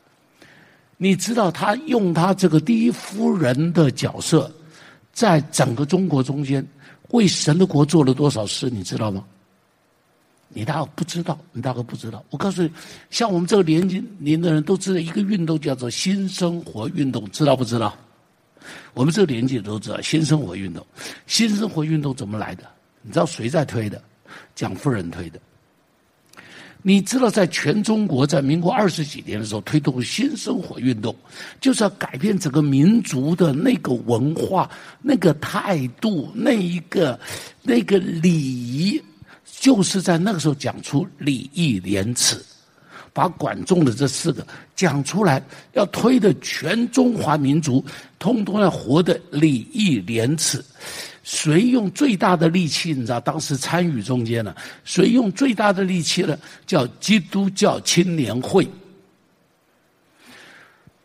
[0.96, 4.52] 你知道他用他这个第一夫人的角色，
[5.12, 6.66] 在整个中国中间
[7.10, 9.24] 为神的国做了多少事，你知道吗？
[10.48, 12.22] 你大概不知道，你大概不知道。
[12.28, 12.70] 我告诉你，
[13.08, 17.96] 像我们这个年纪年的人都知道一个运动叫做新生活运动，知道不知道？
[18.94, 20.86] 我们这个年纪都知道新生活运动。
[21.26, 22.64] 新生活运动怎么来的？
[23.02, 24.02] 你知道谁在推的？
[24.54, 25.40] 蒋夫人推的。
[26.82, 31.14] 你知道在全中国在民国二十几年的时候推动新生活运动，
[31.60, 34.70] 就是要改变整个民族的那个文化、
[35.02, 37.18] 那个态度、那一个
[37.62, 39.02] 那个礼仪。
[39.60, 42.42] 就是在那个时候讲出礼义廉耻，
[43.12, 44.46] 把管仲的这四个
[44.76, 45.42] 讲出来，
[45.72, 47.84] 要推的全中华民族
[48.18, 50.64] 通通要活得礼义廉耻。
[51.22, 52.92] 谁用最大的力气？
[52.94, 54.54] 你知道当时参与中间呢？
[54.84, 56.36] 谁用最大的力气呢？
[56.66, 58.66] 叫基督教青年会。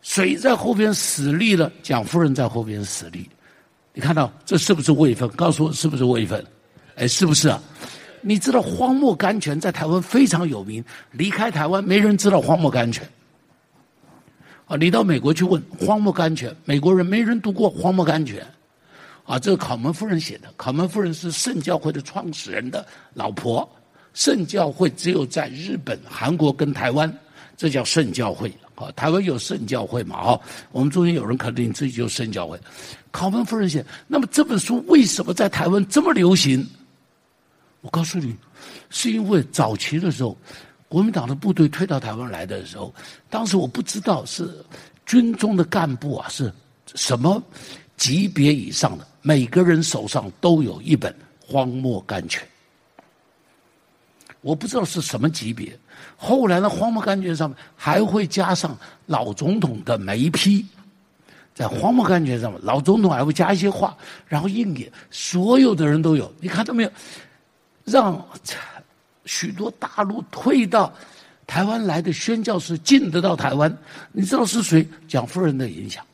[0.00, 1.70] 谁在后边使力了？
[1.82, 3.28] 蒋夫人在后边使力。
[3.92, 5.28] 你看到这是不是位分？
[5.30, 6.44] 告诉我是不是位分？
[6.94, 7.62] 哎，是不是啊？
[8.28, 13.08] 你知道荒漠甘泉在台湾非常有名，离开台湾没人知道荒漠甘泉。
[14.66, 18.44] 啊，你到美国去问荒漠甘泉，美国人没人读过荒漠甘泉。
[19.22, 22.84] 啊，这个考门夫人写的，考门夫人是圣教会的创始人的
[23.14, 23.68] 老婆。
[24.12, 27.12] 圣教会只有在日本、韩国跟台湾，
[27.56, 28.52] 这叫圣教会。
[28.74, 30.16] 啊，台湾有圣教会嘛？
[30.16, 30.40] 啊，
[30.72, 32.58] 我们中间有人肯定自己就圣教会。
[33.12, 36.66] 考门夫人写，那么这本书为什么在台湾这么流行？
[37.86, 38.34] 我告诉你，
[38.90, 40.36] 是因为早期的时候，
[40.88, 42.92] 国民党的部队退到台湾来的时候，
[43.30, 44.52] 当时我不知道是
[45.06, 46.52] 军中的干部啊，是
[46.96, 47.40] 什么
[47.96, 51.12] 级别以上的，每个人手上都有一本
[51.46, 52.42] 《荒漠甘泉》。
[54.40, 55.78] 我不知道是什么级别。
[56.16, 60.66] 后来呢，荒漠甘泉上面还会加上老总统的眉批，
[61.54, 63.96] 在荒漠甘泉上面，老总统还会加一些话，
[64.26, 66.32] 然后印给所有的人都有。
[66.40, 66.90] 你看到没有？
[67.86, 68.22] 让
[69.24, 70.92] 许多大陆退到
[71.46, 73.74] 台湾来的宣教士进得到台湾，
[74.12, 74.86] 你知道是谁？
[75.08, 76.04] 蒋夫人的影响，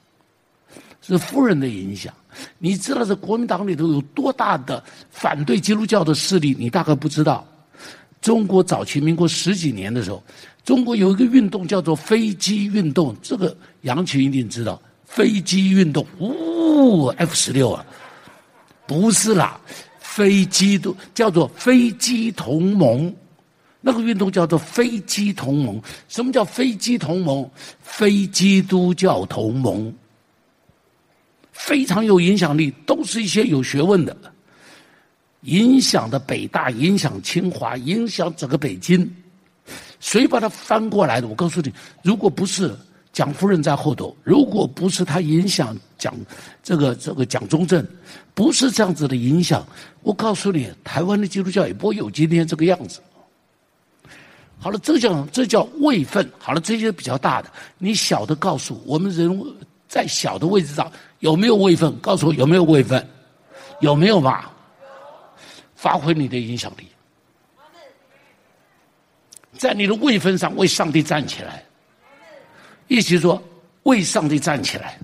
[1.01, 2.13] 是夫人的影响。
[2.59, 6.55] 你知道这国民党里头有多大的反对基督教的势力？
[6.59, 7.45] 你大概不知道。
[8.21, 10.23] 中国早期民国十几年的时候，
[10.65, 14.81] 中国有一个运动叫做飞机运动，这个杨琴一定知道。
[15.07, 17.85] 飞机运动，呜，F 十六啊，
[18.87, 19.61] 不是啦，
[20.15, 23.15] 飞机都叫做飞机同盟，
[23.81, 25.81] 那个运动叫做飞机同盟。
[26.07, 27.51] 什么叫飞机同盟？
[27.81, 29.91] 非基督教同盟，
[31.53, 34.15] 非常有影响力，都是一些有学问的。
[35.43, 39.11] 影响的北大，影响清华，影响整个北京，
[39.99, 41.27] 谁把它翻过来的？
[41.27, 41.73] 我告诉你，
[42.03, 42.77] 如果不是
[43.15, 46.13] 蒋夫人在后头，如果不是他影响蒋
[46.63, 47.87] 这个这个蒋中正，
[48.35, 49.65] 不是这样子的影响，
[50.03, 53.01] 我告诉你，台湾的基督教也不会有今天这个样子。
[54.59, 56.29] 好了，这叫这叫位分。
[56.39, 61.97] 好了，这些比较大的，你小的告诉我们人在小的位置上有没有位分？
[62.01, 63.07] 告诉我有没有位分？
[63.81, 64.51] 有没有吧？
[65.77, 66.87] 发挥你的影响力，
[69.59, 71.65] 在你的位分上为上帝站起来，
[72.87, 73.43] 一起说
[73.83, 74.99] 为上帝站起来。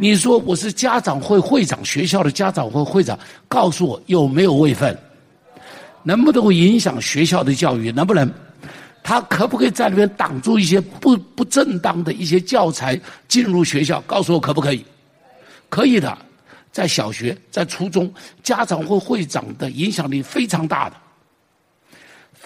[0.00, 4.96] 你说我是家长会会长，学校的家长会会长，告诉我有没有位分？
[6.04, 7.90] 能不能够影响学校的教育？
[7.90, 8.32] 能不能？
[9.02, 14.00] 他可不可以在里面挡住一些不不正当的一些教材进入学校？
[14.02, 14.84] 告诉我可不可以？
[15.68, 16.16] 可以的。
[16.70, 20.96] 在小学、在初中，家长会会长的影响力非常大的，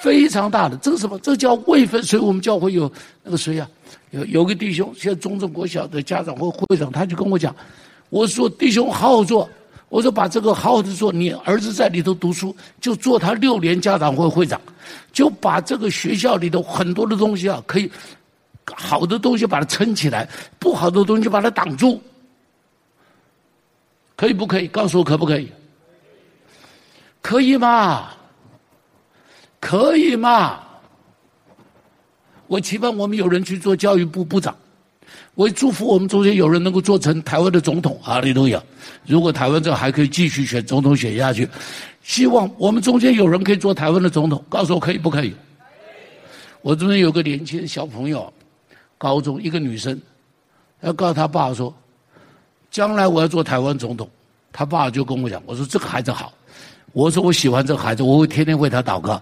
[0.03, 0.77] 非常大的。
[0.79, 1.17] 这个什么？
[1.21, 2.03] 这叫位分。
[2.03, 2.91] 所以我们教会有
[3.23, 3.69] 那个谁呀、
[4.11, 7.55] 有有个弟兄，现在中正国小的家长会会长，他就跟我讲，
[8.11, 9.49] 我说弟兄好好做，
[9.89, 11.13] 我说把这个好好的做。
[11.13, 14.61] 你儿子在里头读书，就做他六年家长会会长，
[15.13, 17.89] 就把这个学校里头很多的东西啊，可以
[18.75, 22.03] 好的东西把它撑起来，不好的东西把它挡住。
[24.17, 24.67] 可以不可以？
[24.67, 25.49] 告诉我可不可以？
[27.21, 28.09] 可以吗？
[29.63, 30.59] 可以吗？
[32.49, 34.55] 我期盼我们有人去做教育部部长，
[35.37, 37.97] 我祝福我们中间有人能够做成台湾的总统。
[38.03, 38.61] 哈利路亚！
[39.07, 41.49] 如果台湾这还可以继续选总统选下去，
[42.03, 44.45] 希望我们中间有人可以做台湾的总统。
[44.49, 45.33] 告诉我可以不可以？
[46.61, 48.31] 我中间有个年轻小朋友，
[48.99, 49.99] 高中一个女生，
[50.81, 51.73] 要告诉他爸说。
[52.69, 54.11] 将来我要做台湾总统，
[54.51, 56.33] 他爸就跟我讲：“我说这个孩子好，
[56.93, 59.21] 我说我喜欢这个孩子，我会天天为他祷告。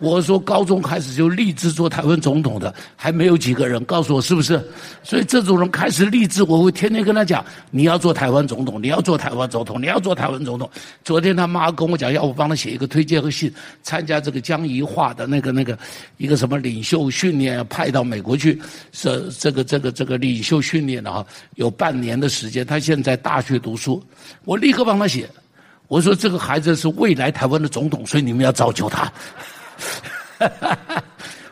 [0.00, 4.60] 我说高中开始就立志做台湾总统的还没有几个人，告诉我是不是？
[5.04, 10.68] 所以这种人开始立志，我会天天跟他讲：你要做台湾总统，你要做台湾总统，你要做台湾总统。
[11.04, 15.78] 昨天他妈跟我讲，要我帮他写一个推荐和信，参加这个江宜桦的那个那个
[16.16, 22.66] 一个什么领袖训练，派到美国去，是这个这个这个领袖训练的哈，有半年的时间。
[22.66, 24.02] 他现在大学读书，
[24.44, 25.28] 我立刻帮他写。
[25.92, 29.12] 我说这个孩子是未来台湾的总统，所以你们要造就他。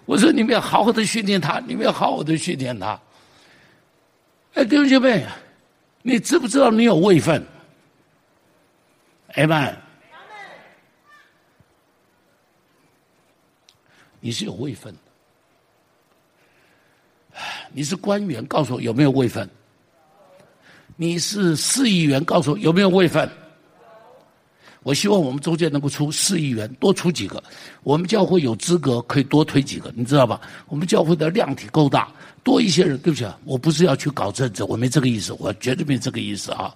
[0.07, 2.99] 我说你们要好好的训练他，你们要好好的训练他。
[4.55, 5.27] 哎，弟兄姐妹，
[6.01, 7.47] 你知不知道你有位分？
[9.35, 9.77] 哎们，
[14.21, 15.01] 你是有位分的。
[17.75, 19.47] 你是官员，告诉我有没有位分？
[20.97, 23.31] 你是市议员，告诉我有没有位分？
[24.83, 27.43] 我希望我们中间能够出四亿元，多出几个。
[27.83, 30.41] 我们教会有资格可以多推几个，你知道吧？
[30.69, 32.11] 我们教会的量体够大，
[32.43, 32.97] 多一些人。
[32.97, 36.75] 对不起啊，我不是要去搞政治，我没这个意思，我绝对没这个意思啊！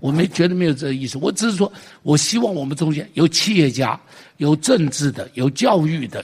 [0.00, 3.98] 我没绝对没有这个意思，我只是说，我希望我们中间有企业家、
[4.36, 6.22] 有政治的、有教育的、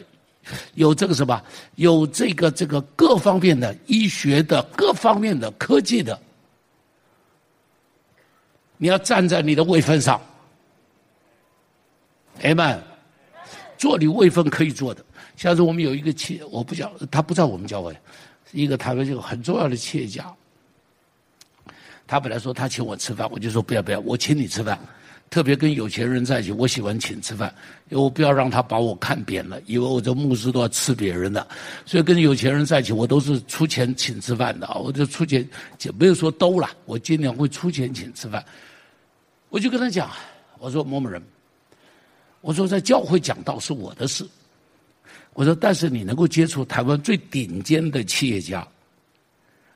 [0.75, 1.43] 有这个什么、
[1.77, 6.21] 有这个这个各方面的医学的、各方面的科技的，
[8.77, 10.21] 你要站在你的位分上。
[12.43, 12.83] 哎们，
[13.79, 15.05] 做你位分可以做的。
[15.37, 17.97] 像是我们有一个企业，我不讲，他不在我们教会，
[18.51, 20.33] 一个台湾这个很重要的企业家。
[22.07, 24.79] 他本来说他请我吃饭，我就说不要不要，我请你吃饭。
[25.31, 27.55] 特别跟有钱人在一起，我喜欢请吃饭，
[27.89, 31.47] 因为我不要让他把我看扁了，以为我这牧师都要吃别人的。
[31.87, 38.45] 所以跟有钱人在一起，我都是出钱请吃饭的啊，我就出钱，就没有说都了，我尽量会出钱请吃饭。
[39.49, 40.11] 我就跟他讲，
[40.59, 41.23] 我说某某人。
[42.43, 44.27] 我说在教会讲道是我的事。
[45.33, 48.69] 我说，但是你能够接触台湾最顶尖的企业家，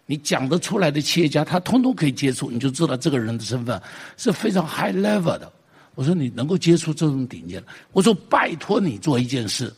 [0.04, 3.80] 你讲得出来的企业家，他通通可以接触，你就知道这个人的身份
[4.18, 5.50] 是非常 high level 的。
[5.94, 9.72] 我说你能够接触这种顶尖，我说拜托你做一件事，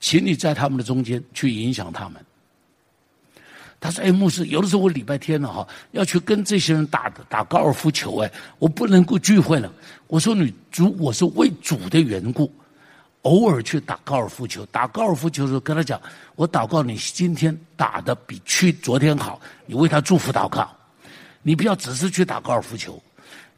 [0.00, 2.24] 请你在他们的中间去影响他们。
[3.82, 9.70] 他说：“哎，牧师，有的时候我礼拜天了哈，要去跟这些人打打高尔夫球，哎，我不能够聚会了。”
[10.06, 12.48] 我说：“你主，我是为主的缘故，
[13.22, 14.64] 偶尔去打高尔夫球。
[14.66, 16.00] 打高尔夫球的时候，跟他讲，
[16.36, 20.70] 我祷告你今天打的比去昨天好，你为他祝福祷告，
[21.42, 23.02] 你不要只是去打高尔夫球。”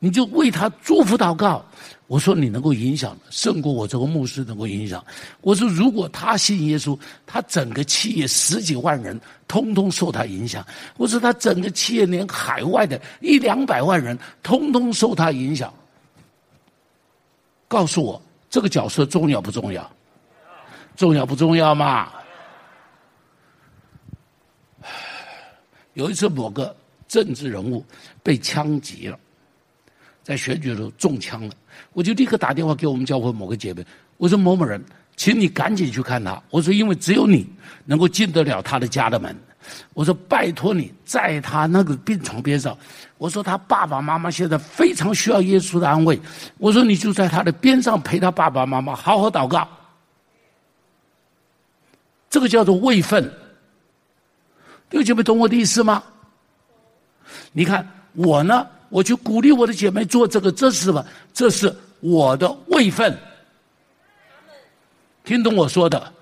[0.04, 1.64] 你就为他祝福祷告。
[2.08, 5.02] 我说你能够影响，胜过我这个牧师能够影响。
[5.40, 10.62] 我说如果他信耶稣，他整个企业十几万人通通受他影响。
[10.98, 15.72] 我说他整个企业连海外的一两百万人通通受他影响。
[17.66, 19.90] 告诉我这个角色重要不重要？
[20.96, 22.12] 重要不重要嘛？
[25.94, 26.76] 有一次某个
[27.08, 27.82] 政治人物
[28.22, 29.18] 被枪击了。
[30.24, 31.52] 在选举的时候中枪了，
[31.92, 34.82] 我就立刻打电话给我们教会某个姐妹，我说某某人，
[35.16, 36.42] 请你赶紧去看他。
[36.48, 37.46] 我说因为只有你
[37.84, 39.36] 能够进得了他的家的门。
[39.92, 42.76] 我说拜托你在他那个病床边上。
[43.18, 46.18] 我说他爸爸妈妈现在非常需要耶稣的安慰。
[46.58, 49.68] 我说你就在他的边上陪他爸爸妈妈好好祷告。
[52.28, 53.30] 这个叫做位分。
[54.90, 56.02] 六姐妹懂我的意思吗？
[57.52, 58.66] 你看我呢？
[58.94, 61.04] 我去鼓励我的姐妹做这个，这是什么？
[61.32, 63.18] 这是我的位分。
[65.24, 66.12] 听懂我说的？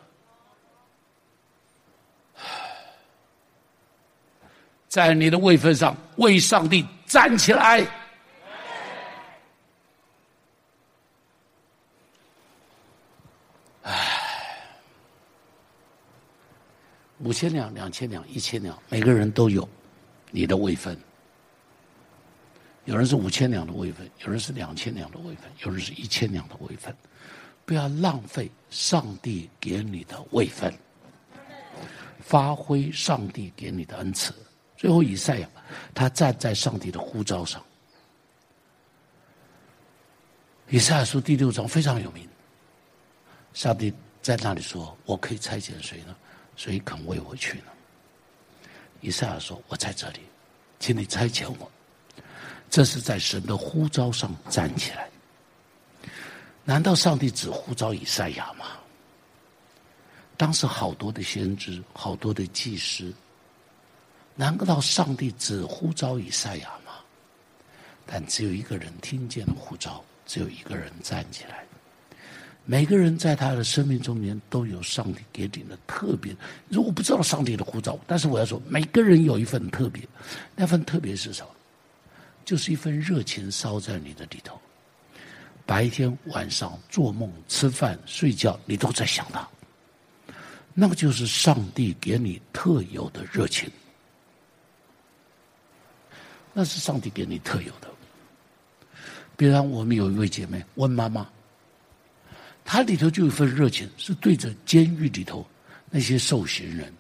[4.89, 7.87] 在你的位分上为上帝站起来。
[13.83, 14.67] 唉，
[17.19, 19.69] 五千两、两千两、一千两，每个人都有
[20.31, 20.99] 你的位分。
[22.85, 26.95] 有人是五千两的位分，有人是两千两的位分，有人是一千两的位分。
[27.65, 30.75] 不要浪费上帝给你的位分，
[32.19, 34.35] 发挥上帝给你的恩赐。
[34.77, 35.49] 最后，以赛亚
[35.95, 37.63] 他站在上帝的呼召上。
[40.69, 42.29] 以赛亚书第六章非常有名，
[43.55, 46.17] 上帝在那里说：“我可以差遣谁呢？
[46.57, 47.67] 谁肯为我去呢？”
[49.01, 50.21] 以赛亚说：“我在这里，
[50.81, 51.71] 请你差遣我。”
[52.73, 55.07] 这是在神的呼召上站起来。
[56.65, 58.65] 难道上帝只呼召以赛亚吗？
[60.39, 63.13] 当时好多的先知，好多的祭司。
[64.35, 66.93] 难不道上帝只呼召以赛亚吗？
[68.07, 71.67] 但只有一个人听见了呼召，只有一个人站起来。
[72.65, 76.35] 每个人在他的生命中间都有上帝给你的特别。
[76.71, 80.03] 如果不知道上帝的呼召，但是我要说，每个人有一份特别，
[80.57, 81.49] 那份特别是什么？
[82.45, 84.61] 就是一份热情烧在你的里头，
[85.65, 89.49] 白天晚上做梦、吃饭、睡觉，你都在想他。
[90.75, 93.71] 那个就是上帝给你特有的热情，
[96.53, 97.89] 那是上帝给你特有的。
[99.37, 101.29] 比如我们有一位姐妹温妈妈，
[102.65, 105.47] 她里头就有一份热情，是对着监狱里头
[105.91, 106.93] 那些受刑人。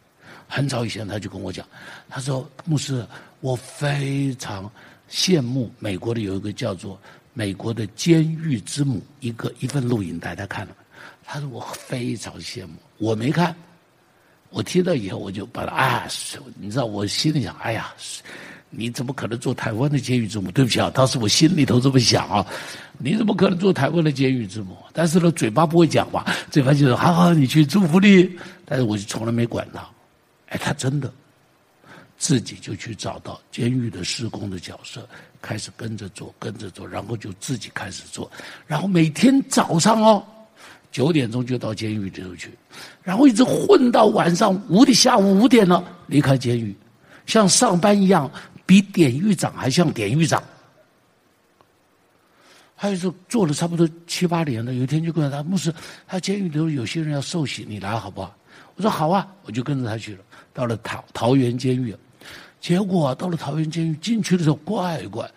[0.49, 1.67] 很早以前，她就跟我讲，
[2.09, 3.07] 她说：“牧师，
[3.41, 4.71] 我非常。”
[5.13, 6.95] 羡慕美国的有一个叫做
[7.35, 10.75] 《美国的监狱之母》一个一份录影带，他看了，
[11.23, 13.55] 他说我非常羡慕，我没看，
[14.49, 16.09] 我听到以后我就把他啊，
[16.59, 17.93] 你知道我心里想，哎呀，
[18.71, 20.51] 你怎么可能做台湾的监狱之母？
[20.51, 22.47] 对不起啊，当时我心里头这么想啊，
[22.97, 24.79] 你怎么可能做台湾的监狱之母？
[24.95, 28.31] 但是呢，嘴巴不会讲嘛，嘴巴就说好好，你去祝福你，
[28.65, 29.87] 但是我就从来没管他，
[30.49, 31.13] 哎，他真的。
[32.23, 35.09] 自己就去找到监狱的施工的角色，
[35.41, 38.31] 开始跟着做，跟着做，然后就自己开始做，
[38.65, 40.25] 然后每天早上哦，
[40.93, 42.57] 九点钟就到监狱里头去，
[43.03, 46.73] 然后一直混到晚上五点，下午五点了离开监狱，
[47.27, 48.31] 像上班一样，
[48.65, 50.41] 比典狱长还像典狱长。
[52.77, 55.75] 还有说做了差不多七八年了，有一天就跟他牧师，
[56.07, 58.33] 他监狱里头有些人要受洗，你来好不好？
[58.77, 60.21] 我说好啊，我就跟着他去了，
[60.55, 61.93] 到了桃桃园监狱。
[62.63, 65.29] 结果，到了桃园监狱进去的时候，乖乖，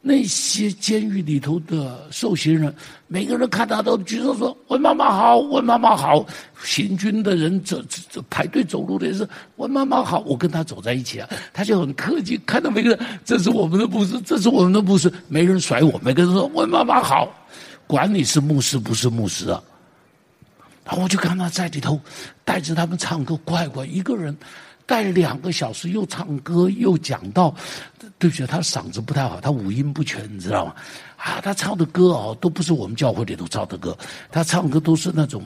[0.00, 2.74] 那些监狱里头的受刑人，
[3.06, 6.26] 每个人看他都举手说：“温妈妈好，温妈妈好。”
[6.64, 17.32] 行军的人走 走排队走路的人是“温妈妈好”，我跟他走在一起啊，他就很客气，看到每个人，这是我们的牧师，这是我们的牧师，没人甩我，每个人说“温妈妈好”。
[17.86, 19.62] 管你是牧师不是牧师啊。
[20.84, 21.98] 然后我就看他在里头
[22.44, 24.36] 带着他们唱歌，乖乖一个人
[24.86, 27.54] 带两个小时，又唱歌又讲道。
[28.18, 30.74] 对不起，他嗓子不太好，他五音不全，你知道吗？
[31.16, 33.96] 啊，他唱的歌哦，都不是我们教会里头唱的歌，
[34.30, 35.42] 他唱歌都是那种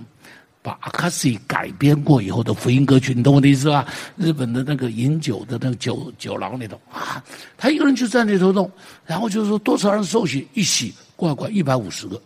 [0.61, 3.86] 把阿卡西改编过以后的福音歌曲，你懂我的意思吧？
[4.16, 7.22] 日本的那个饮酒的那个酒酒廊里头啊，
[7.57, 8.70] 他一个人就在那头弄，
[9.07, 12.20] 然后就是说多少人受洗，一洗乖乖一百五十个。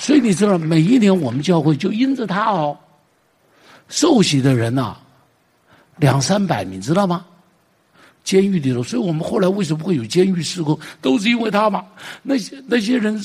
[0.00, 2.74] 所以你知道，每一年我们教会就因着他哦，
[3.90, 4.96] 受洗的人呐、
[5.98, 7.22] 两三百，你知道吗？
[8.24, 11.84] 监狱里头，所以我们后来为什么会有监狱事故，都是因为他嘛。
[12.22, 13.20] 那些那些人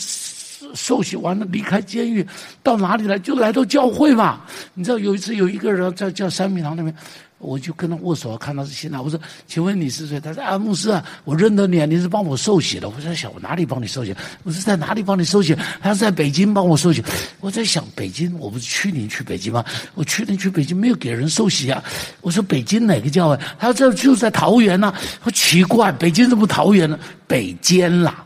[0.74, 2.28] 受洗完了离开监狱，
[2.62, 3.18] 到哪里来？
[3.18, 4.42] 就来到教会嘛。
[4.74, 6.94] 你知道有一次有一个人在叫三明堂那边。
[7.38, 9.00] 我就跟他握手，看他是新来。
[9.00, 14.16] 我说：“请问你是谁？”他说：“啊，牧师啊，我认得你啊，你是帮我受洗的。”我在想，我哪里帮你受洗？
[14.44, 15.56] 我是在哪里帮你受洗？
[15.82, 17.04] 他是在北京帮我受洗。
[17.42, 19.64] 我在想，北京，我不是去年去北京吗？
[19.94, 21.84] 我去年去北京没有给人受洗啊。
[22.22, 23.38] 我说北京哪个教会？
[23.60, 24.94] 他说这就在桃园呐。
[25.24, 26.98] 我奇怪，北京怎么桃园呢？
[27.28, 28.26] 北监啦。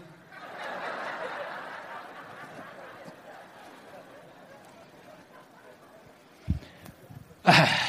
[7.44, 7.89] 哎。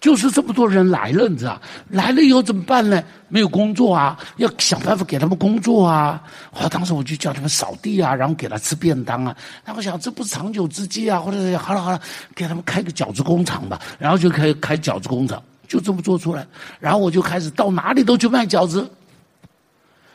[0.00, 1.60] 就是这么多人来了，你知道？
[1.90, 3.02] 来了以后怎么办呢？
[3.28, 6.20] 没有工作啊，要想办法给他们工作啊。
[6.50, 9.36] 好，当时我就叫他们扫地啊，然后给他吃便当啊。
[9.62, 12.00] 然后我想这不是长久之计啊，或者是好了好了，
[12.34, 13.78] 给他们开个饺子工厂吧。
[13.98, 16.46] 然后就开开饺子工厂，就这么做出来。
[16.78, 18.90] 然后我就开始到哪里都去卖饺子。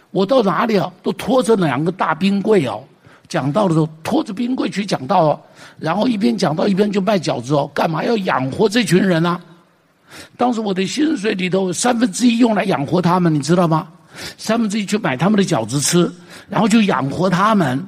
[0.09, 2.83] 我到哪里啊，都拖着两个大冰柜哦。
[3.27, 5.41] 讲道的时候拖着冰柜去讲道哦。
[5.77, 7.69] 然后一边讲道一边就卖饺子哦。
[7.71, 9.39] 干嘛要养活这群人啊？
[10.37, 13.91] 当时我的薪水里头三分之一用来养活他们，你知道吗？
[14.37, 16.11] 三分之一去买他们的饺子吃，
[16.49, 17.85] 然后就养活他们。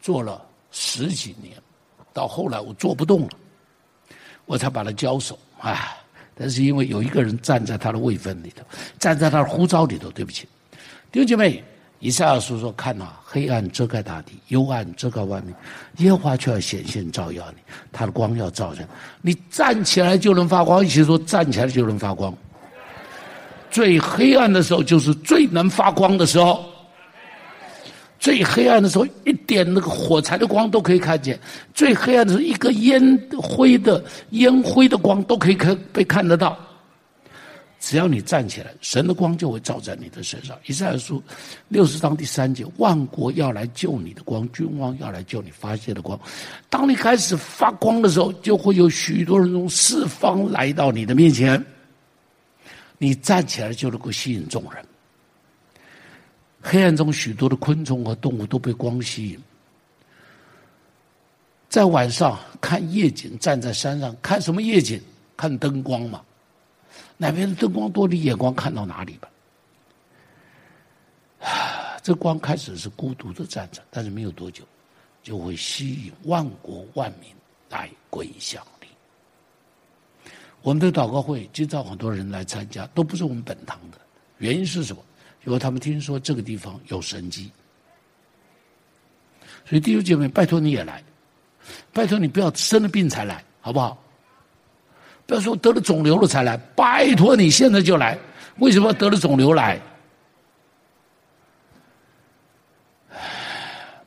[0.00, 0.40] 做了
[0.70, 1.56] 十几年，
[2.12, 3.30] 到后来我做不动了，
[4.46, 5.38] 我才把它交手。
[5.60, 5.96] 唉，
[6.34, 8.64] 但是因为有一个人站在他的位分里头，
[8.98, 10.48] 站在他的呼召里头，对不起，
[11.12, 11.62] 弟兄姐妹。
[12.00, 15.54] 以赛亚书说：“看呐、啊，黑暗遮盖大地，幽暗遮盖万民，
[15.98, 17.58] 耶和华却要显现照耀你，
[17.92, 18.88] 他的光要照着
[19.20, 20.82] 你，站起来就能发光。
[20.82, 22.34] 一起说，站起来就能发光。
[23.70, 26.64] 最黑暗的时候就是最能发光的时候。
[28.18, 31.36] 最黑暗的时候，一点那个火柴的光都可以看见；
[31.74, 36.58] 最黑暗的时候，一个烟灰的烟灰的光都可以看被看得到。”
[37.80, 40.56] 只要你站起来，神的光就会照在你的身上。
[40.66, 41.20] 以赛亚书
[41.68, 46.20] 六十章第三节：万国要来救你的光，君王要来救你发泄的光。
[46.68, 51.64] 当你开始发光的时候，就会有许多人从四方来到你的面前。
[52.98, 54.84] 你站起来就能够吸引众人。
[56.60, 59.38] 黑暗中许多的昆虫和动物都被光吸引。
[61.70, 65.00] 在晚上看夜景，站在山上看什么夜景？
[65.34, 66.20] 看灯光嘛。
[67.20, 69.28] 哪边的灯光多，你眼光看到哪里吧。
[72.02, 74.64] 这光开始是孤独的站着，但是没有多久，
[75.22, 77.28] 就会吸引万国万民
[77.68, 78.86] 来归向你。
[80.62, 83.98] 我们的祷告会经常很多人来参加，都不是我们本堂的，
[84.38, 85.02] 原因是什么？
[85.44, 87.50] 因为他们听说这个地方有神迹，
[89.66, 91.04] 所以弟兄姐妹，拜托你也来，
[91.92, 94.02] 拜托你不要生了病才来，好不好？
[95.30, 98.18] 不要说得了肿瘤了才来，拜托你现在就来。
[98.58, 99.80] 为什么得了肿瘤来？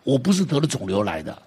[0.04, 1.42] 我不是得了肿瘤来的。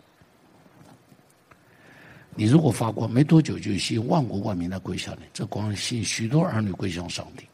[2.35, 7.47] 你如果发光，没多久就吸引万国万民来归向你，这光吸引许多儿女归向上帝。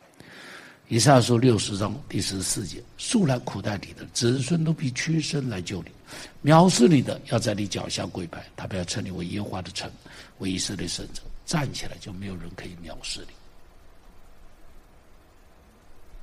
[0.86, 9.90] 以赛亚书六十章第十四节：素来苦待你的子孙都必屈身来救你，藐视你的要在你脚下跪拜，他不要称你为耶和华的城，
[10.38, 11.20] 为以色列圣者。
[11.44, 13.34] 站起来，就没有人可以藐视你。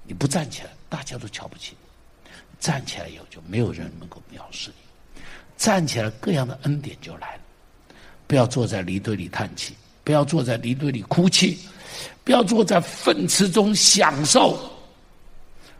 [0.03, 5.21] 你不站起来，大家都瞧不起你；站起来以后，就没有人能够藐视你。
[5.57, 7.41] 站起来，各样的恩典就来了。
[8.25, 11.59] 不要坐在泥堆里叹气，不要坐在泥堆里哭泣，
[12.23, 14.57] 不要坐在粪池中享受。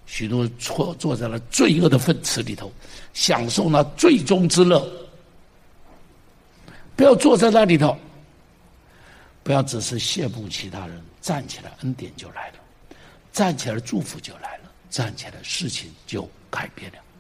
[0.06, 2.72] 许多人坐在了罪恶的粪池里头，
[3.14, 4.88] 享受那最终之乐。
[6.96, 7.98] 不要坐在那里头。
[9.50, 12.58] 不要只是羡慕其他人，站起来，恩典就来了；
[13.32, 17.00] 站起来，祝福就来了；站起来，事情就改变了。